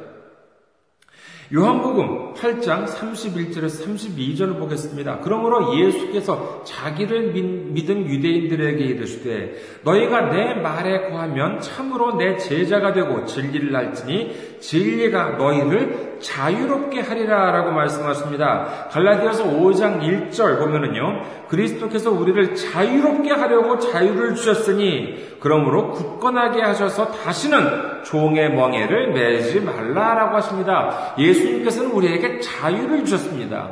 요한복음 1.55 2.35
8장 2.35 2.87
31절에서 2.87 3.87
32절을 3.87 4.59
보겠습니다. 4.59 5.21
그러므로 5.23 5.79
예수께서 5.79 6.65
자기를 6.65 7.33
믿은 7.71 8.09
유대인들에게 8.09 8.85
이르시되 8.85 9.55
너희가 9.85 10.31
내 10.33 10.55
말에 10.55 11.09
거하면 11.09 11.61
참으로 11.61 12.17
내 12.17 12.37
제자가 12.37 12.93
되고 12.93 13.25
진리를 13.27 13.75
알지니 13.77 14.59
진리가 14.59 15.37
너희를 15.37 16.17
자유롭게 16.21 17.01
하리라 17.03 17.53
라고 17.53 17.71
말씀하십니다. 17.71 18.89
갈라디아서 18.91 19.45
5장 19.45 20.01
1절 20.01 20.59
보면은요. 20.59 21.47
그리스도께서 21.47 22.11
우리를 22.11 22.57
자유롭게 22.57 23.31
하려고 23.31 23.79
자유를 23.79 24.35
주셨으니 24.35 25.37
그러므로 25.39 25.93
굳건하게 25.93 26.61
하셔서 26.61 27.13
다시는 27.13 27.96
종의 28.07 28.55
멍에를 28.55 29.13
매지 29.13 29.61
말라라고 29.61 30.37
하십니다. 30.37 31.15
예수님께서는 31.19 31.91
우리에게 31.91 32.41
자유를 32.41 33.05
주셨습니다. 33.05 33.69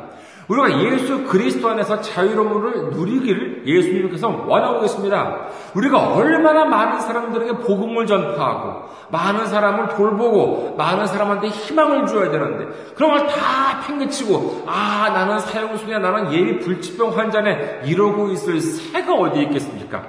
우리가 0.47 0.79
예수 0.83 1.23
그리스도 1.23 1.69
안에서 1.69 2.01
자유로움을 2.01 2.91
누리기를 2.91 3.63
예수님께서 3.67 4.27
원하고 4.45 4.81
계십니다. 4.81 5.47
우리가 5.73 6.13
얼마나 6.13 6.65
많은 6.65 6.99
사람들에게 6.99 7.53
복음을 7.65 8.05
전파하고 8.05 8.85
많은 9.09 9.47
사람을 9.47 9.89
돌보고 9.95 10.75
많은 10.77 11.07
사람한테 11.07 11.47
희망을 11.47 12.05
줘야 12.05 12.29
되는데 12.29 12.65
그런 12.95 13.11
걸 13.17 13.25
다 13.27 13.81
팽개치고 13.87 14.65
아 14.67 15.09
나는 15.13 15.39
사형수냐 15.39 15.97
나는 15.99 16.31
예비 16.31 16.59
불치병 16.59 17.17
환자네 17.17 17.81
이러고 17.85 18.29
있을 18.29 18.59
새가 18.61 19.13
어디 19.13 19.41
있겠습니까? 19.43 20.03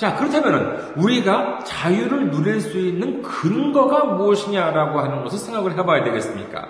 자, 0.00 0.16
그렇다면 0.16 0.94
우리가 0.96 1.58
자유를 1.62 2.30
누릴 2.30 2.58
수 2.58 2.78
있는 2.78 3.20
근거가 3.20 4.04
무엇이냐라고 4.04 4.98
하는 4.98 5.22
것을 5.22 5.38
생각을 5.38 5.76
해봐야 5.76 6.02
되겠습니까? 6.04 6.68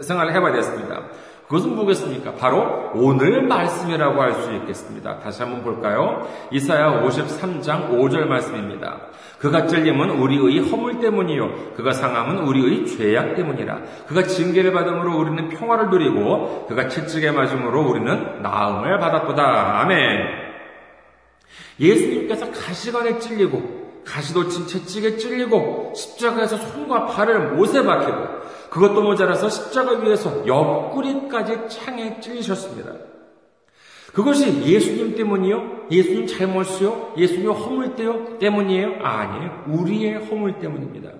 생각을 0.00 0.34
해봐야 0.34 0.50
되겠습니다. 0.50 1.02
그것은 1.46 1.76
뭐겠습니까? 1.76 2.34
바로 2.34 2.90
오늘 2.92 3.42
말씀이라고 3.42 4.20
할 4.20 4.32
수 4.34 4.52
있겠습니다. 4.52 5.20
다시 5.20 5.42
한번 5.42 5.62
볼까요? 5.62 6.26
이사야 6.50 7.02
53장 7.04 7.90
5절 7.90 8.24
말씀입니다. 8.24 8.96
그가 9.38 9.68
찔림은 9.68 10.10
우리의 10.10 10.68
허물 10.68 10.98
때문이요. 10.98 11.74
그가 11.76 11.92
상함은 11.92 12.38
우리의 12.48 12.86
죄악 12.86 13.36
때문이라. 13.36 13.78
그가 14.08 14.24
징계를 14.24 14.72
받음으로 14.72 15.16
우리는 15.16 15.50
평화를 15.50 15.90
누리고 15.90 16.66
그가 16.66 16.88
채찍에 16.88 17.30
맞음으로 17.30 17.82
우리는 17.90 18.42
나음을 18.42 18.98
받았도다. 18.98 19.82
아멘. 19.82 20.45
예수님께서 21.78 22.50
가시관에 22.50 23.18
찔리고 23.18 23.86
가시도 24.04 24.48
친 24.48 24.66
채찍에 24.66 25.16
찔리고 25.16 25.92
십자가에서 25.94 26.56
손과 26.56 27.06
발을 27.06 27.56
못에 27.56 27.82
박히고 27.82 28.46
그것도 28.70 29.02
모자라서 29.02 29.48
십자가 29.48 29.98
위에서 29.98 30.46
옆구리까지 30.46 31.68
창에 31.68 32.20
찔리셨습니다. 32.20 32.92
그것이 34.12 34.62
예수님 34.64 35.14
때문이요? 35.14 35.88
예수님 35.90 36.26
잘못이요? 36.26 37.14
예수님 37.18 37.50
허물 37.50 37.96
때요? 37.96 38.38
때문이에요? 38.38 38.94
아니에요. 39.02 39.64
우리의 39.68 40.14
허물 40.14 40.58
때문입니다. 40.58 41.10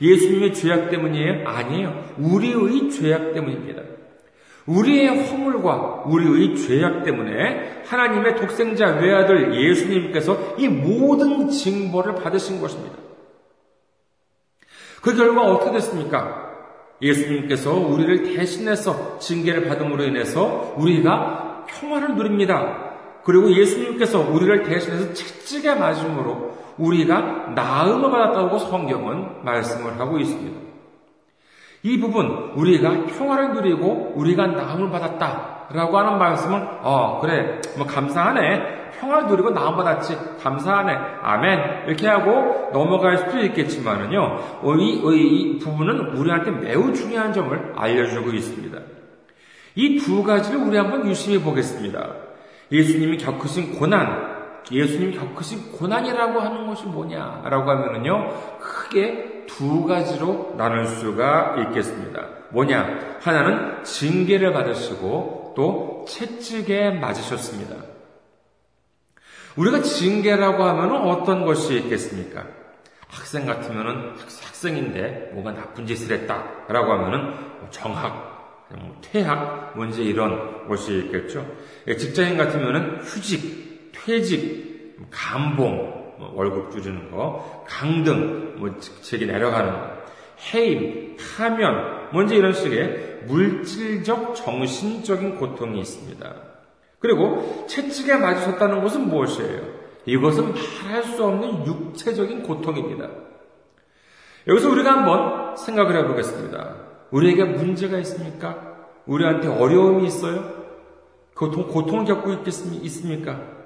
예수님의 0.00 0.54
죄악 0.54 0.90
때문이에요? 0.90 1.46
아니에요. 1.46 2.04
우리의 2.18 2.90
죄악 2.90 3.34
때문입니다. 3.34 3.82
우리의 4.68 5.26
허물과 5.26 6.04
우리의 6.06 6.56
죄악 6.56 7.02
때문에 7.02 7.82
하나님의 7.86 8.36
독생자 8.36 8.86
외아들 8.86 9.54
예수님께서 9.54 10.56
이 10.58 10.68
모든 10.68 11.48
징벌을 11.48 12.16
받으신 12.16 12.60
것입니다. 12.60 12.96
그 15.00 15.16
결과 15.16 15.42
어떻게 15.42 15.72
됐습니까? 15.72 16.48
예수님께서 17.00 17.72
우리를 17.72 18.34
대신해서 18.34 19.18
징계를 19.18 19.68
받음으로 19.68 20.04
인해서 20.04 20.74
우리가 20.76 21.64
평화를 21.68 22.16
누립니다. 22.16 22.88
그리고 23.24 23.50
예수님께서 23.50 24.20
우리를 24.20 24.64
대신해서 24.64 25.12
채찍에 25.14 25.76
맞음으로 25.76 26.58
우리가 26.76 27.52
나음을 27.54 28.10
받았다고 28.10 28.58
성경은 28.58 29.44
말씀을 29.44 29.98
하고 29.98 30.18
있습니다. 30.18 30.67
이 31.82 31.98
부분 32.00 32.52
우리가 32.54 33.06
평화를 33.06 33.54
누리고 33.54 34.12
우리가 34.16 34.46
나음을 34.48 34.90
받았다. 34.90 35.58
라고 35.70 35.98
하는 35.98 36.18
말씀은, 36.18 36.66
어, 36.82 37.20
그래, 37.20 37.60
뭐, 37.76 37.86
감사하네. 37.86 38.78
평화를 39.00 39.28
누리고 39.28 39.50
나음 39.50 39.76
받았지. 39.76 40.16
감사하네. 40.42 40.92
아멘. 41.22 41.84
이렇게 41.86 42.08
하고 42.08 42.70
넘어갈 42.72 43.18
수도 43.18 43.38
있겠지만은요, 43.40 44.20
어, 44.62 44.74
이, 44.76 45.02
어, 45.04 45.12
이 45.12 45.58
부분은 45.58 46.16
우리한테 46.16 46.50
매우 46.52 46.92
중요한 46.94 47.32
점을 47.32 47.74
알려주고 47.76 48.30
있습니다. 48.30 48.78
이 49.76 49.98
두 49.98 50.24
가지를 50.24 50.60
우리 50.60 50.76
한번 50.76 51.06
유심히 51.06 51.38
보겠습니다. 51.40 52.08
예수님이 52.72 53.18
겪으신 53.18 53.78
고난, 53.78 54.36
예수님이 54.72 55.16
겪으신 55.16 55.72
고난이라고 55.72 56.40
하는 56.40 56.66
것이 56.66 56.86
뭐냐라고 56.86 57.70
하면은요, 57.70 58.30
크게 58.58 59.27
두 59.48 59.84
가지로 59.84 60.54
나눌 60.56 60.86
수가 60.86 61.56
있겠습니다. 61.68 62.28
뭐냐? 62.50 63.18
하나는 63.20 63.82
징계를 63.82 64.52
받으시고 64.52 65.54
또 65.56 66.04
채찍에 66.08 66.92
맞으셨습니다. 66.92 67.74
우리가 69.56 69.82
징계라고 69.82 70.62
하면 70.62 71.08
어떤 71.08 71.44
것이 71.44 71.76
있겠습니까? 71.78 72.46
학생 73.08 73.46
같으면은 73.46 74.14
학생인데 74.16 75.30
뭔가 75.32 75.52
나쁜 75.52 75.86
짓을 75.86 76.14
했다라고 76.16 76.92
하면은 76.92 77.30
뭐 77.58 77.68
정학, 77.70 78.66
뭐 78.70 79.00
퇴학, 79.00 79.72
뭔지 79.74 80.04
이런 80.04 80.68
것이 80.68 80.98
있겠죠. 80.98 81.44
예, 81.88 81.96
직장인 81.96 82.36
같으면은 82.36 83.00
휴직, 83.02 83.92
퇴직, 83.92 84.96
감봉, 85.10 85.97
뭐 86.18 86.32
월급 86.34 86.72
줄이는 86.72 87.10
거, 87.10 87.64
강등, 87.66 88.56
뭐 88.58 88.78
직책이 88.78 89.26
내려가는 89.26 89.72
거, 89.72 89.90
해임, 90.52 91.16
파면, 91.16 92.10
뭔지 92.12 92.36
이런 92.36 92.52
식의 92.52 93.22
물질적, 93.26 94.34
정신적인 94.34 95.36
고통이 95.36 95.80
있습니다. 95.80 96.34
그리고 96.98 97.66
채찍에 97.68 98.16
맞으셨다는 98.16 98.82
것은 98.82 99.08
무엇이에요? 99.08 99.78
이것은 100.06 100.54
말할 100.54 101.02
수 101.04 101.24
없는 101.24 101.66
육체적인 101.66 102.42
고통입니다. 102.42 103.08
여기서 104.46 104.70
우리가 104.70 104.92
한번 104.92 105.56
생각을 105.56 105.96
해보겠습니다. 105.96 106.76
우리에게 107.10 107.44
문제가 107.44 107.98
있습니까? 107.98 108.76
우리한테 109.06 109.48
어려움이 109.48 110.06
있어요? 110.06 110.58
고통, 111.34 111.68
고통을 111.68 112.04
겪고 112.04 112.44
있습니까? 112.82 113.57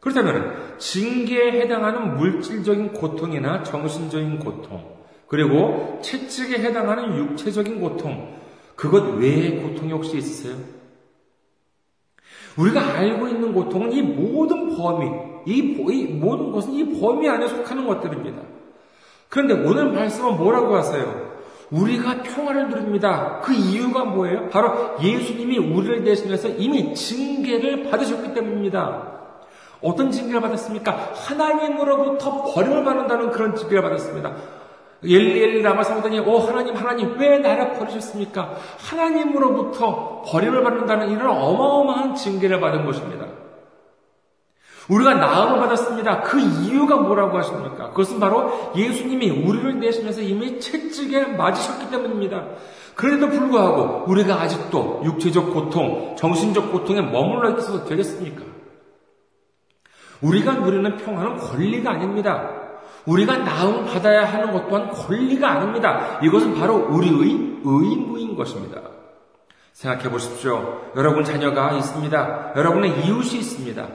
그렇다면 0.00 0.78
징계에 0.78 1.60
해당하는 1.60 2.16
물질적인 2.16 2.94
고통이나 2.94 3.62
정신적인 3.62 4.38
고통, 4.38 4.82
그리고 5.26 6.00
채찍에 6.02 6.58
해당하는 6.58 7.16
육체적인 7.16 7.80
고통, 7.80 8.34
그것 8.74 9.14
외의 9.16 9.60
고통이 9.62 9.92
혹시 9.92 10.16
있으세요? 10.16 10.56
우리가 12.56 12.94
알고 12.94 13.28
있는 13.28 13.52
고통은 13.52 13.92
이 13.92 14.02
모든 14.02 14.76
범위, 14.76 15.10
이, 15.46 15.58
이 15.58 16.04
모든 16.14 16.50
것은 16.50 16.72
이 16.72 16.98
범위 16.98 17.28
안에 17.28 17.46
속하는 17.46 17.86
것들입니다. 17.86 18.42
그런데 19.28 19.54
오늘 19.54 19.92
말씀은 19.92 20.36
뭐라고 20.36 20.74
하세요? 20.74 21.30
우리가 21.70 22.22
평화를 22.22 22.68
누립니다. 22.68 23.40
그 23.44 23.52
이유가 23.52 24.04
뭐예요? 24.04 24.48
바로 24.48 24.96
예수님이 25.00 25.58
우리를 25.58 26.02
대신해서 26.02 26.48
이미 26.48 26.94
징계를 26.94 27.88
받으셨기 27.90 28.34
때문입니다. 28.34 29.19
어떤 29.82 30.10
징계를 30.10 30.40
받았습니까? 30.40 31.12
하나님으로부터 31.14 32.52
버림을 32.52 32.84
받는다는 32.84 33.30
그런 33.30 33.54
징계를 33.54 33.82
받았습니다. 33.82 34.34
엘리엘리 35.02 35.62
라마 35.62 35.82
사오더니 35.82 36.20
오 36.20 36.38
하나님 36.38 36.76
하나님 36.76 37.18
왜 37.18 37.38
나를 37.38 37.72
버리셨습니까? 37.72 38.56
하나님으로부터 38.78 40.22
버림을 40.26 40.62
받는다는 40.62 41.10
이런 41.10 41.30
어마어마한 41.30 42.14
징계를 42.14 42.60
받은 42.60 42.84
것입니다. 42.84 43.26
우리가 44.90 45.14
나음을 45.14 45.60
받았습니다. 45.60 46.22
그 46.22 46.40
이유가 46.40 46.96
뭐라고 46.96 47.38
하십니까? 47.38 47.90
그것은 47.90 48.18
바로 48.18 48.72
예수님이 48.76 49.30
우리를 49.30 49.78
내시면서 49.78 50.20
이미 50.20 50.58
채찍에 50.58 51.26
맞으셨기 51.36 51.90
때문입니다. 51.90 52.44
그런데도 52.96 53.30
불구하고 53.30 54.04
우리가 54.10 54.40
아직도 54.42 55.02
육체적 55.04 55.54
고통, 55.54 56.16
정신적 56.16 56.72
고통에 56.72 57.00
머물러 57.00 57.56
있어도 57.56 57.84
되겠습니까? 57.84 58.49
우리가 60.20 60.54
누리는 60.54 60.96
평화는 60.98 61.36
권리가 61.38 61.92
아닙니다. 61.92 62.50
우리가 63.06 63.38
나음 63.38 63.86
받아야 63.86 64.24
하는 64.24 64.52
것 64.52 64.68
또한 64.68 64.90
권리가 64.90 65.50
아닙니다. 65.50 66.18
이것은 66.22 66.54
바로 66.54 66.74
우리의 66.90 67.60
의무인 67.64 68.36
것입니다. 68.36 68.80
생각해 69.72 70.10
보십시오. 70.10 70.82
여러분 70.96 71.24
자녀가 71.24 71.72
있습니다. 71.72 72.52
여러분의 72.56 73.06
이웃이 73.06 73.38
있습니다. 73.38 73.86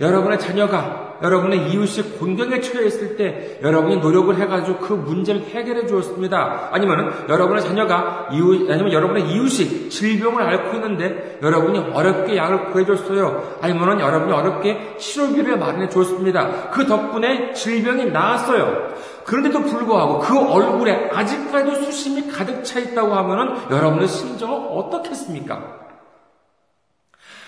여러분의 0.00 0.38
자녀가 0.38 1.03
여러분의 1.22 1.70
이웃이 1.70 2.18
곤경에 2.18 2.60
처해 2.60 2.86
있을 2.86 3.16
때 3.16 3.58
여러분이 3.62 3.98
노력을 3.98 4.34
해가지고 4.36 4.78
그 4.78 4.92
문제를 4.92 5.42
해결해 5.42 5.86
주었습니다. 5.86 6.70
아니면 6.72 7.26
여러분의 7.28 7.62
자녀가 7.62 8.28
이웃 8.32 8.70
아니면 8.70 8.92
여러분의 8.92 9.30
이웃이 9.30 9.88
질병을 9.88 10.42
앓고 10.42 10.76
있는데 10.76 11.38
여러분이 11.42 11.78
어렵게 11.92 12.36
약을 12.36 12.70
구해줬어요. 12.70 13.58
아니면 13.60 14.00
여러분이 14.00 14.32
어렵게 14.32 14.96
치료비를 14.98 15.58
마련해 15.58 15.88
줬습니다. 15.88 16.70
그 16.70 16.86
덕분에 16.86 17.52
질병이 17.52 18.06
나았어요. 18.06 18.94
그런데도 19.24 19.62
불구하고 19.62 20.18
그 20.18 20.38
얼굴에 20.38 21.10
아직까지도 21.12 21.82
수심이 21.82 22.30
가득 22.30 22.62
차 22.64 22.78
있다고 22.80 23.14
하면은 23.14 23.54
여러분의 23.70 24.08
심정은 24.08 24.68
어떻겠습니까? 24.68 25.84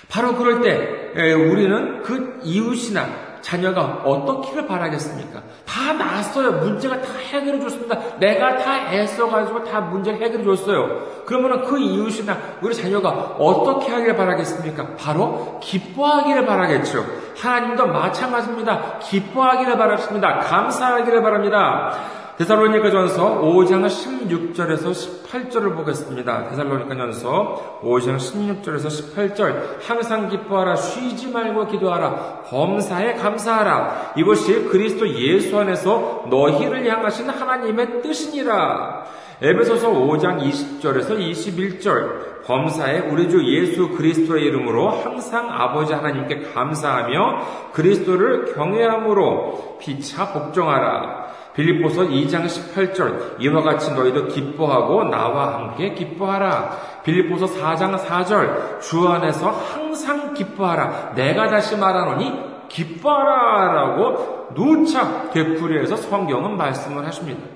바로 0.08 0.34
그럴 0.36 0.62
때 0.62 1.34
우리는 1.34 2.02
그 2.02 2.40
이웃이나 2.44 3.25
자녀가 3.46 4.02
어떻기를 4.04 4.66
바라겠습니까? 4.66 5.40
다 5.64 5.92
나았어요. 5.92 6.50
문제가 6.64 7.00
다 7.00 7.12
해결해 7.30 7.60
줬습니다. 7.60 7.96
내가 8.18 8.56
다 8.56 8.92
애써가지고 8.92 9.62
다 9.62 9.82
문제를 9.82 10.20
해결해 10.20 10.42
줬어요. 10.42 11.22
그러면 11.26 11.64
그 11.64 11.78
이웃이나 11.78 12.36
우리 12.60 12.74
자녀가 12.74 13.08
어떻게 13.38 13.92
하기를 13.92 14.16
바라겠습니까? 14.16 14.96
바로 14.96 15.60
기뻐하기를 15.62 16.44
바라겠죠. 16.44 17.06
하나님도 17.38 17.86
마찬가지입니다. 17.86 18.98
기뻐하기를 18.98 19.78
바랍니다. 19.78 20.40
감사하기를 20.40 21.22
바랍니다. 21.22 21.94
데살로니가전서 22.38 23.40
5장 23.40 23.86
16절에서 23.86 24.92
18절을 24.92 25.74
보겠습니다. 25.74 26.50
데살로니가전서 26.50 27.80
5장 27.82 28.16
16절에서 28.16 28.88
18절 28.88 29.78
항상 29.80 30.28
기뻐하라 30.28 30.76
쉬지 30.76 31.28
말고 31.28 31.68
기도하라 31.68 32.42
범사에 32.50 33.14
감사하라 33.14 34.12
이것이 34.18 34.64
그리스도 34.64 35.08
예수 35.08 35.58
안에서 35.58 36.26
너희를 36.28 36.86
향하신 36.86 37.30
하나님의 37.30 38.02
뜻이니라. 38.02 39.04
에베소서 39.40 39.90
5장 39.90 40.40
20절에서 40.40 41.18
21절 41.18 42.44
범사에 42.44 43.00
우리 43.10 43.28
주 43.28 43.44
예수 43.44 43.90
그리스도의 43.90 44.44
이름으로 44.44 44.88
항상 44.88 45.50
아버지 45.50 45.92
하나님께 45.92 46.52
감사하며 46.52 47.72
그리스도를 47.72 48.54
경외함으로 48.54 49.78
피차 49.78 50.32
복종하라. 50.32 51.26
빌립보서 51.56 52.02
2장 52.02 52.44
18절 52.44 53.40
이와 53.40 53.62
같이 53.62 53.92
너희도 53.92 54.28
기뻐하고 54.28 55.04
나와 55.04 55.54
함께 55.54 55.94
기뻐하라. 55.94 57.02
빌립보서 57.02 57.46
4장 57.46 57.98
4절 57.98 58.80
주 58.80 59.08
안에서 59.08 59.50
항상 59.50 60.34
기뻐하라. 60.34 61.14
내가 61.14 61.48
다시 61.48 61.76
말하노니 61.76 62.56
기뻐하라라고 62.68 64.48
누차 64.54 65.30
되풀이해서 65.30 65.96
성경은 65.96 66.56
말씀을 66.56 67.06
하십니다. 67.06 67.55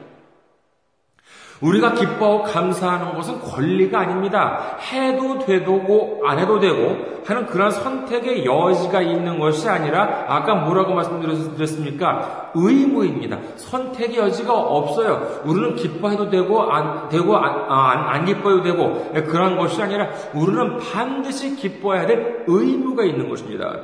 우리가 1.60 1.92
기뻐하고 1.92 2.42
감사하는 2.44 3.14
것은 3.14 3.40
권리가 3.40 4.00
아닙니다. 4.00 4.78
해도 4.80 5.38
되고 5.38 6.22
안 6.24 6.38
해도 6.38 6.58
되고 6.58 7.20
하는 7.24 7.46
그런 7.46 7.70
선택의 7.70 8.46
여지가 8.46 9.02
있는 9.02 9.38
것이 9.38 9.68
아니라 9.68 10.24
아까 10.28 10.54
뭐라고 10.54 10.94
말씀드렸습니까? 10.94 12.52
의무입니다. 12.54 13.38
선택의 13.56 14.16
여지가 14.16 14.52
없어요. 14.52 15.42
우리는 15.44 15.74
기뻐해도 15.74 16.30
되고 16.30 16.62
안 16.62 17.08
되고 17.10 17.36
안, 17.36 17.44
아, 17.68 17.90
안, 17.90 18.08
안 18.08 18.24
기뻐해도 18.24 18.62
되고 18.62 19.12
그런 19.26 19.58
것이 19.58 19.82
아니라 19.82 20.08
우리는 20.34 20.78
반드시 20.78 21.56
기뻐해야 21.56 22.06
될 22.06 22.44
의무가 22.46 23.04
있는 23.04 23.28
것입니다. 23.28 23.76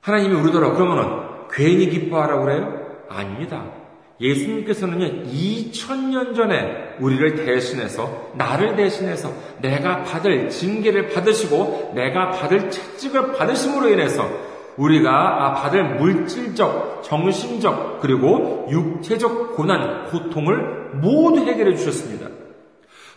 하나님이 0.00 0.34
우리더러 0.34 0.72
그러면은 0.72 1.20
괜히 1.52 1.88
기뻐하라고 1.88 2.44
그래요? 2.44 2.82
아닙니다. 3.08 3.81
예수님께서는요, 4.22 5.24
2000년 5.32 6.34
전에 6.34 6.94
우리를 7.00 7.44
대신해서, 7.44 8.30
나를 8.34 8.76
대신해서 8.76 9.32
내가 9.60 10.02
받을 10.04 10.48
징계를 10.48 11.08
받으시고 11.08 11.92
내가 11.94 12.30
받을 12.30 12.70
채찍을 12.70 13.32
받으심으로 13.32 13.90
인해서 13.90 14.28
우리가 14.76 15.10
아, 15.10 15.52
받을 15.54 15.96
물질적, 15.96 17.02
정신적, 17.02 18.00
그리고 18.00 18.66
육체적 18.70 19.54
고난, 19.54 20.06
고통을 20.06 20.92
모두 20.94 21.40
해결해 21.44 21.74
주셨습니다. 21.76 22.28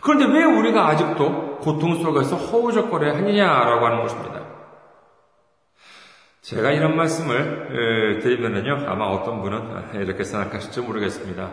그런데 0.00 0.26
왜 0.26 0.44
우리가 0.44 0.88
아직도 0.88 1.58
고통 1.60 2.02
속에서 2.02 2.36
허우적거려야 2.36 3.16
하느냐라고 3.16 3.86
하는 3.86 4.02
것입니다. 4.02 4.55
제가 6.46 6.70
이런 6.70 6.94
말씀을 6.94 8.20
드리면요, 8.22 8.88
아마 8.88 9.06
어떤 9.06 9.42
분은 9.42 10.00
이렇게 10.00 10.22
생각하실지 10.22 10.80
모르겠습니다. 10.82 11.50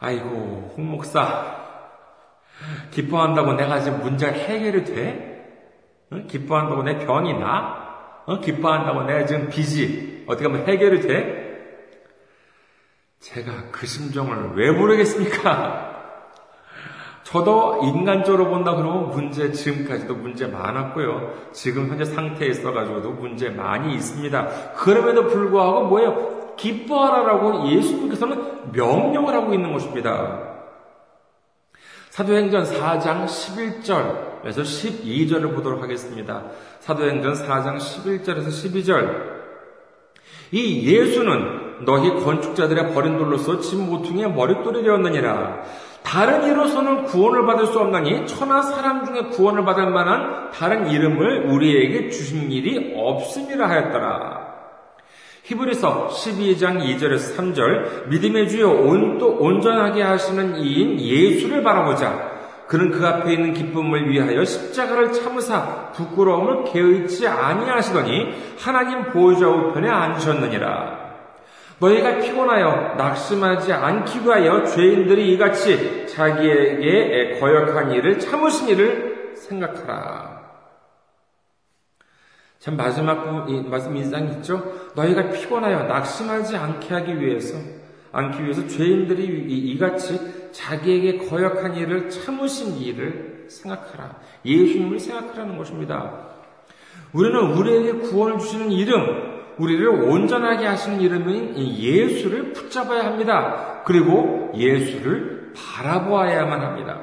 아이고, 0.00 0.74
홍 0.76 0.90
목사, 0.90 1.64
기뻐한다고 2.90 3.52
내가 3.52 3.78
지금 3.78 4.00
문제가 4.00 4.32
해결이 4.32 4.82
돼? 4.82 6.08
기뻐한다고 6.26 6.82
내 6.82 6.98
병이 7.06 7.38
나? 7.38 8.24
기뻐한다고 8.42 9.04
내가 9.04 9.26
지금 9.26 9.48
빚이 9.48 10.24
어떻게 10.26 10.48
하면 10.48 10.66
해결이 10.66 11.00
돼? 11.02 11.46
제가 13.20 13.70
그 13.70 13.86
심정을 13.86 14.56
왜 14.56 14.72
모르겠습니까? 14.72 15.87
저도 17.28 17.80
인간적으로 17.82 18.48
본다 18.48 18.74
그러면 18.74 19.10
문제 19.10 19.52
지금까지도 19.52 20.14
문제 20.14 20.46
많았고요. 20.46 21.50
지금 21.52 21.88
현재 21.88 22.06
상태에 22.06 22.48
있어가지고도 22.48 23.10
문제 23.10 23.50
많이 23.50 23.94
있습니다. 23.94 24.72
그럼에도 24.76 25.26
불구하고 25.26 25.88
뭐예요? 25.88 26.54
기뻐하라라고 26.56 27.68
예수님께서는 27.68 28.72
명령을 28.72 29.34
하고 29.34 29.52
있는 29.52 29.74
것입니다. 29.74 30.40
사도행전 32.08 32.64
4장 32.64 33.26
11절에서 33.26 34.62
12절을 34.62 35.54
보도록 35.54 35.82
하겠습니다. 35.82 36.44
사도행전 36.80 37.34
4장 37.34 37.76
11절에서 37.76 38.48
12절. 38.48 39.38
이 40.52 40.96
예수는 40.96 41.84
너희 41.84 42.08
건축자들의 42.24 42.94
버린 42.94 43.18
돌로서 43.18 43.60
집 43.60 43.76
모퉁이의 43.76 44.32
머릿돌이 44.32 44.82
되었느니라. 44.82 45.62
다른 46.02 46.50
이로서는 46.50 47.04
구원을 47.04 47.44
받을 47.44 47.66
수 47.66 47.78
없나니 47.78 48.26
천하 48.26 48.62
사람 48.62 49.04
중에 49.04 49.24
구원을 49.30 49.64
받을 49.64 49.86
만한 49.90 50.50
다른 50.52 50.90
이름을 50.90 51.46
우리에게 51.50 52.08
주신 52.10 52.50
일이 52.50 52.94
없음이라 52.96 53.68
하였더라. 53.68 54.48
히브리서 55.44 56.08
12장 56.08 56.82
2절에서 56.82 57.36
3절 57.36 58.08
믿음의 58.08 58.48
주여 58.48 58.68
온 58.68 59.18
또 59.18 59.36
온전하게 59.38 60.02
하시는 60.02 60.56
이인 60.56 61.00
예수를 61.00 61.62
바라보자. 61.62 62.38
그는 62.68 62.90
그 62.90 63.06
앞에 63.06 63.32
있는 63.32 63.54
기쁨을 63.54 64.10
위하여 64.10 64.44
십자가를 64.44 65.12
참으사 65.12 65.90
부끄러움을 65.92 66.64
개의치 66.64 67.26
아니하시더니 67.26 68.34
하나님 68.58 69.04
보호자 69.04 69.48
우편에 69.48 69.88
앉으셨느니라. 69.88 70.97
너희가 71.80 72.18
피곤하여 72.18 72.94
낙심하지 72.96 73.72
않기 73.72 74.20
위하여 74.24 74.64
죄인들이 74.64 75.32
이같이 75.34 76.06
자기에게 76.08 77.38
거역한 77.38 77.92
일을 77.92 78.18
참으신 78.18 78.68
일을 78.68 79.34
생각하라. 79.36 80.38
참 82.58 82.76
마지막 82.76 83.48
말씀 83.68 83.96
인상 83.96 84.28
있죠? 84.32 84.90
너희가 84.96 85.30
피곤하여 85.30 85.84
낙심하지 85.84 86.56
않게 86.56 86.92
하기 86.94 87.20
위해서 87.20 87.56
않기 88.10 88.42
위해서 88.42 88.66
죄인들이 88.66 89.24
이같이 89.72 90.50
자기에게 90.52 91.28
거역한 91.28 91.76
일을 91.76 92.10
참으신 92.10 92.76
일을 92.78 93.46
생각하라. 93.48 94.16
예수님을 94.44 94.98
생각하라는 94.98 95.56
것입니다. 95.56 96.26
우리는 97.12 97.38
우리에게 97.52 97.92
구원을 98.08 98.38
주시는 98.38 98.72
이름, 98.72 99.37
우리를 99.58 99.88
온전하게 99.88 100.66
하시는 100.66 101.00
이름인 101.00 101.56
예수를 101.58 102.52
붙잡아야 102.52 103.04
합니다. 103.04 103.82
그리고 103.84 104.52
예수를 104.56 105.52
바라보아야만 105.54 106.60
합니다. 106.60 106.98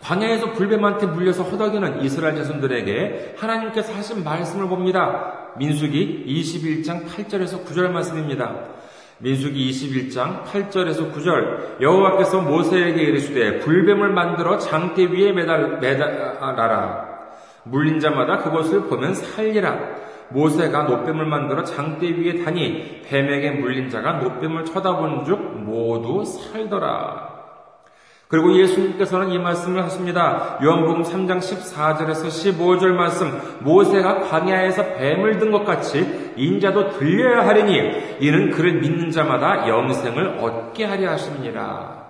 광야에서 0.00 0.52
불뱀한테 0.52 1.06
물려서 1.06 1.42
허덕이는 1.44 2.02
이스라엘 2.02 2.36
자손들에게 2.36 3.34
하나님께서 3.38 3.92
하신 3.92 4.24
말씀을 4.24 4.68
봅니다. 4.68 5.52
민수기 5.58 6.24
21장 6.26 7.06
8절에서 7.06 7.64
9절 7.64 7.90
말씀입니다. 7.90 8.78
민수기 9.18 9.70
21장 9.70 10.44
8절에서 10.44 11.12
9절 11.12 11.80
여호와께서 11.80 12.40
모세에게 12.42 13.02
이르시되 13.02 13.58
불뱀을 13.58 14.10
만들어 14.10 14.58
장대 14.58 15.06
위에 15.06 15.32
매달, 15.32 15.78
매달아라 15.80 17.08
물린 17.64 17.98
자마다 17.98 18.38
그것을 18.38 18.82
보면 18.82 19.14
살리라 19.14 20.07
모세가 20.30 20.84
노뱀을 20.84 21.24
만들어 21.26 21.64
장대 21.64 22.06
위에 22.08 22.44
다니 22.44 23.02
뱀에게 23.02 23.52
물린 23.52 23.88
자가 23.90 24.14
노뱀을 24.14 24.64
쳐다본 24.64 25.24
즉 25.24 25.38
모두 25.64 26.24
살더라. 26.24 27.38
그리고 28.28 28.54
예수님께서는 28.58 29.30
이 29.30 29.38
말씀을 29.38 29.82
하십니다. 29.84 30.58
요한복음 30.62 31.02
3장 31.02 31.38
14절에서 31.38 32.26
15절 32.26 32.88
말씀 32.88 33.40
모세가 33.60 34.20
광야에서 34.28 34.96
뱀을 34.96 35.38
든 35.38 35.50
것 35.50 35.64
같이 35.64 36.34
인자도 36.36 36.98
들려야 36.98 37.46
하리니 37.46 38.18
이는 38.20 38.50
그를 38.50 38.74
믿는 38.74 39.10
자마다 39.10 39.66
영생을 39.66 40.40
얻게 40.40 40.84
하려 40.84 41.10
하십니다. 41.12 42.04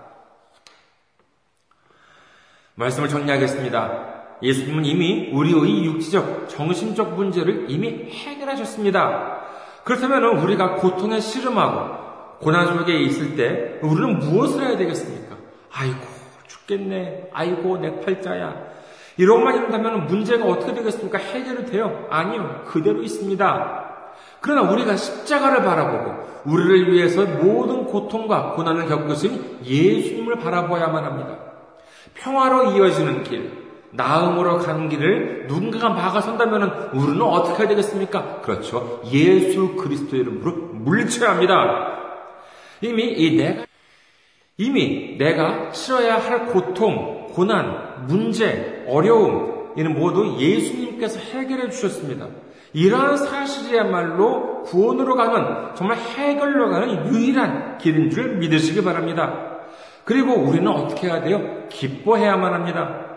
말씀을 2.74 3.08
정리하겠습니다. 3.08 4.17
예수님은 4.42 4.84
이미 4.84 5.30
우리의 5.32 5.84
육지적, 5.84 6.48
정신적 6.48 7.14
문제를 7.14 7.66
이미 7.68 8.10
해결하셨습니다. 8.10 9.40
그렇다면 9.84 10.38
우리가 10.38 10.76
고통에 10.76 11.20
씨름하고 11.20 12.38
고난 12.40 12.78
속에 12.78 13.00
있을 13.00 13.36
때 13.36 13.78
우리는 13.82 14.18
무엇을 14.18 14.62
해야 14.62 14.76
되겠습니까? 14.76 15.36
아이고, 15.72 15.98
죽겠네. 16.46 17.30
아이고, 17.32 17.78
내 17.78 18.00
팔자야. 18.00 18.68
이런만 19.16 19.66
있다면 19.66 20.06
문제가 20.06 20.44
어떻게 20.46 20.74
되겠습니까? 20.74 21.18
해결이 21.18 21.66
돼요? 21.66 22.06
아니요. 22.08 22.62
그대로 22.66 23.02
있습니다. 23.02 23.84
그러나 24.40 24.70
우리가 24.70 24.94
십자가를 24.94 25.64
바라보고 25.64 26.28
우리를 26.44 26.92
위해서 26.92 27.24
모든 27.24 27.84
고통과 27.84 28.52
고난을 28.52 28.86
겪으신 28.86 29.58
예수님을 29.64 30.38
바라보아야만 30.38 31.04
합니다. 31.04 31.36
평화로 32.14 32.72
이어지는 32.72 33.24
길, 33.24 33.67
나음으로 33.90 34.58
가는 34.58 34.88
길을 34.88 35.46
누군가가 35.48 35.90
막아선다면 35.90 36.90
우리는 36.92 37.22
어떻게 37.22 37.60
해야 37.60 37.68
되겠습니까? 37.68 38.40
그렇죠. 38.42 39.02
예수 39.10 39.76
그리스도 39.76 40.16
이름으로 40.16 40.52
물리쳐야 40.72 41.30
합니다. 41.30 41.98
이미 42.80 43.04
이 43.04 43.36
내가 43.36 43.64
이미 44.56 45.16
내가 45.18 45.70
치러야 45.70 46.18
할 46.18 46.46
고통, 46.46 47.28
고난, 47.32 48.06
문제, 48.06 48.84
어려움 48.88 49.72
이는 49.76 49.94
모두 49.94 50.36
예수님께서 50.38 51.20
해결해 51.20 51.70
주셨습니다. 51.70 52.26
이러한 52.72 53.16
사실이야말로 53.16 54.62
구원으로 54.64 55.14
가는 55.14 55.74
정말 55.74 55.96
해결로 55.96 56.68
가는 56.68 57.06
유일한 57.06 57.78
길인 57.78 58.10
줄 58.10 58.36
믿으시기 58.36 58.82
바랍니다. 58.82 59.58
그리고 60.04 60.34
우리는 60.34 60.66
어떻게 60.68 61.06
해야 61.06 61.22
돼요? 61.22 61.68
기뻐해야만 61.68 62.52
합니다. 62.52 63.07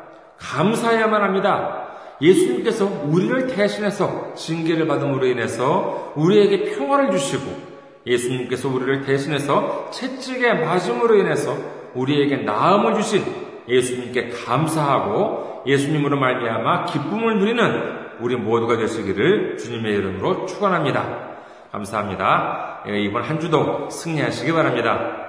감사해야만 0.41 1.21
합니다. 1.21 1.87
예수님께서 2.21 2.85
우리를 3.05 3.47
대신해서 3.47 4.33
징계를 4.35 4.87
받음으로 4.87 5.25
인해서 5.25 6.13
우리에게 6.15 6.75
평화를 6.75 7.11
주시고 7.11 7.71
예수님께서 8.05 8.69
우리를 8.69 9.01
대신해서 9.01 9.89
채찍에 9.91 10.53
맞음으로 10.53 11.17
인해서 11.17 11.55
우리에게 11.93 12.37
나음을 12.37 12.95
주신 12.95 13.23
예수님께 13.67 14.29
감사하고 14.29 15.63
예수님으로 15.65 16.19
말미암아 16.19 16.85
기쁨을 16.85 17.39
누리는 17.39 18.01
우리 18.19 18.35
모두가 18.35 18.77
되시기를 18.77 19.57
주님의 19.57 19.93
이름으로 19.93 20.45
축원합니다. 20.45 21.31
감사합니다. 21.71 22.83
예, 22.87 22.99
이번 23.01 23.23
한 23.23 23.39
주도 23.39 23.89
승리하시기 23.89 24.51
바랍니다. 24.51 25.20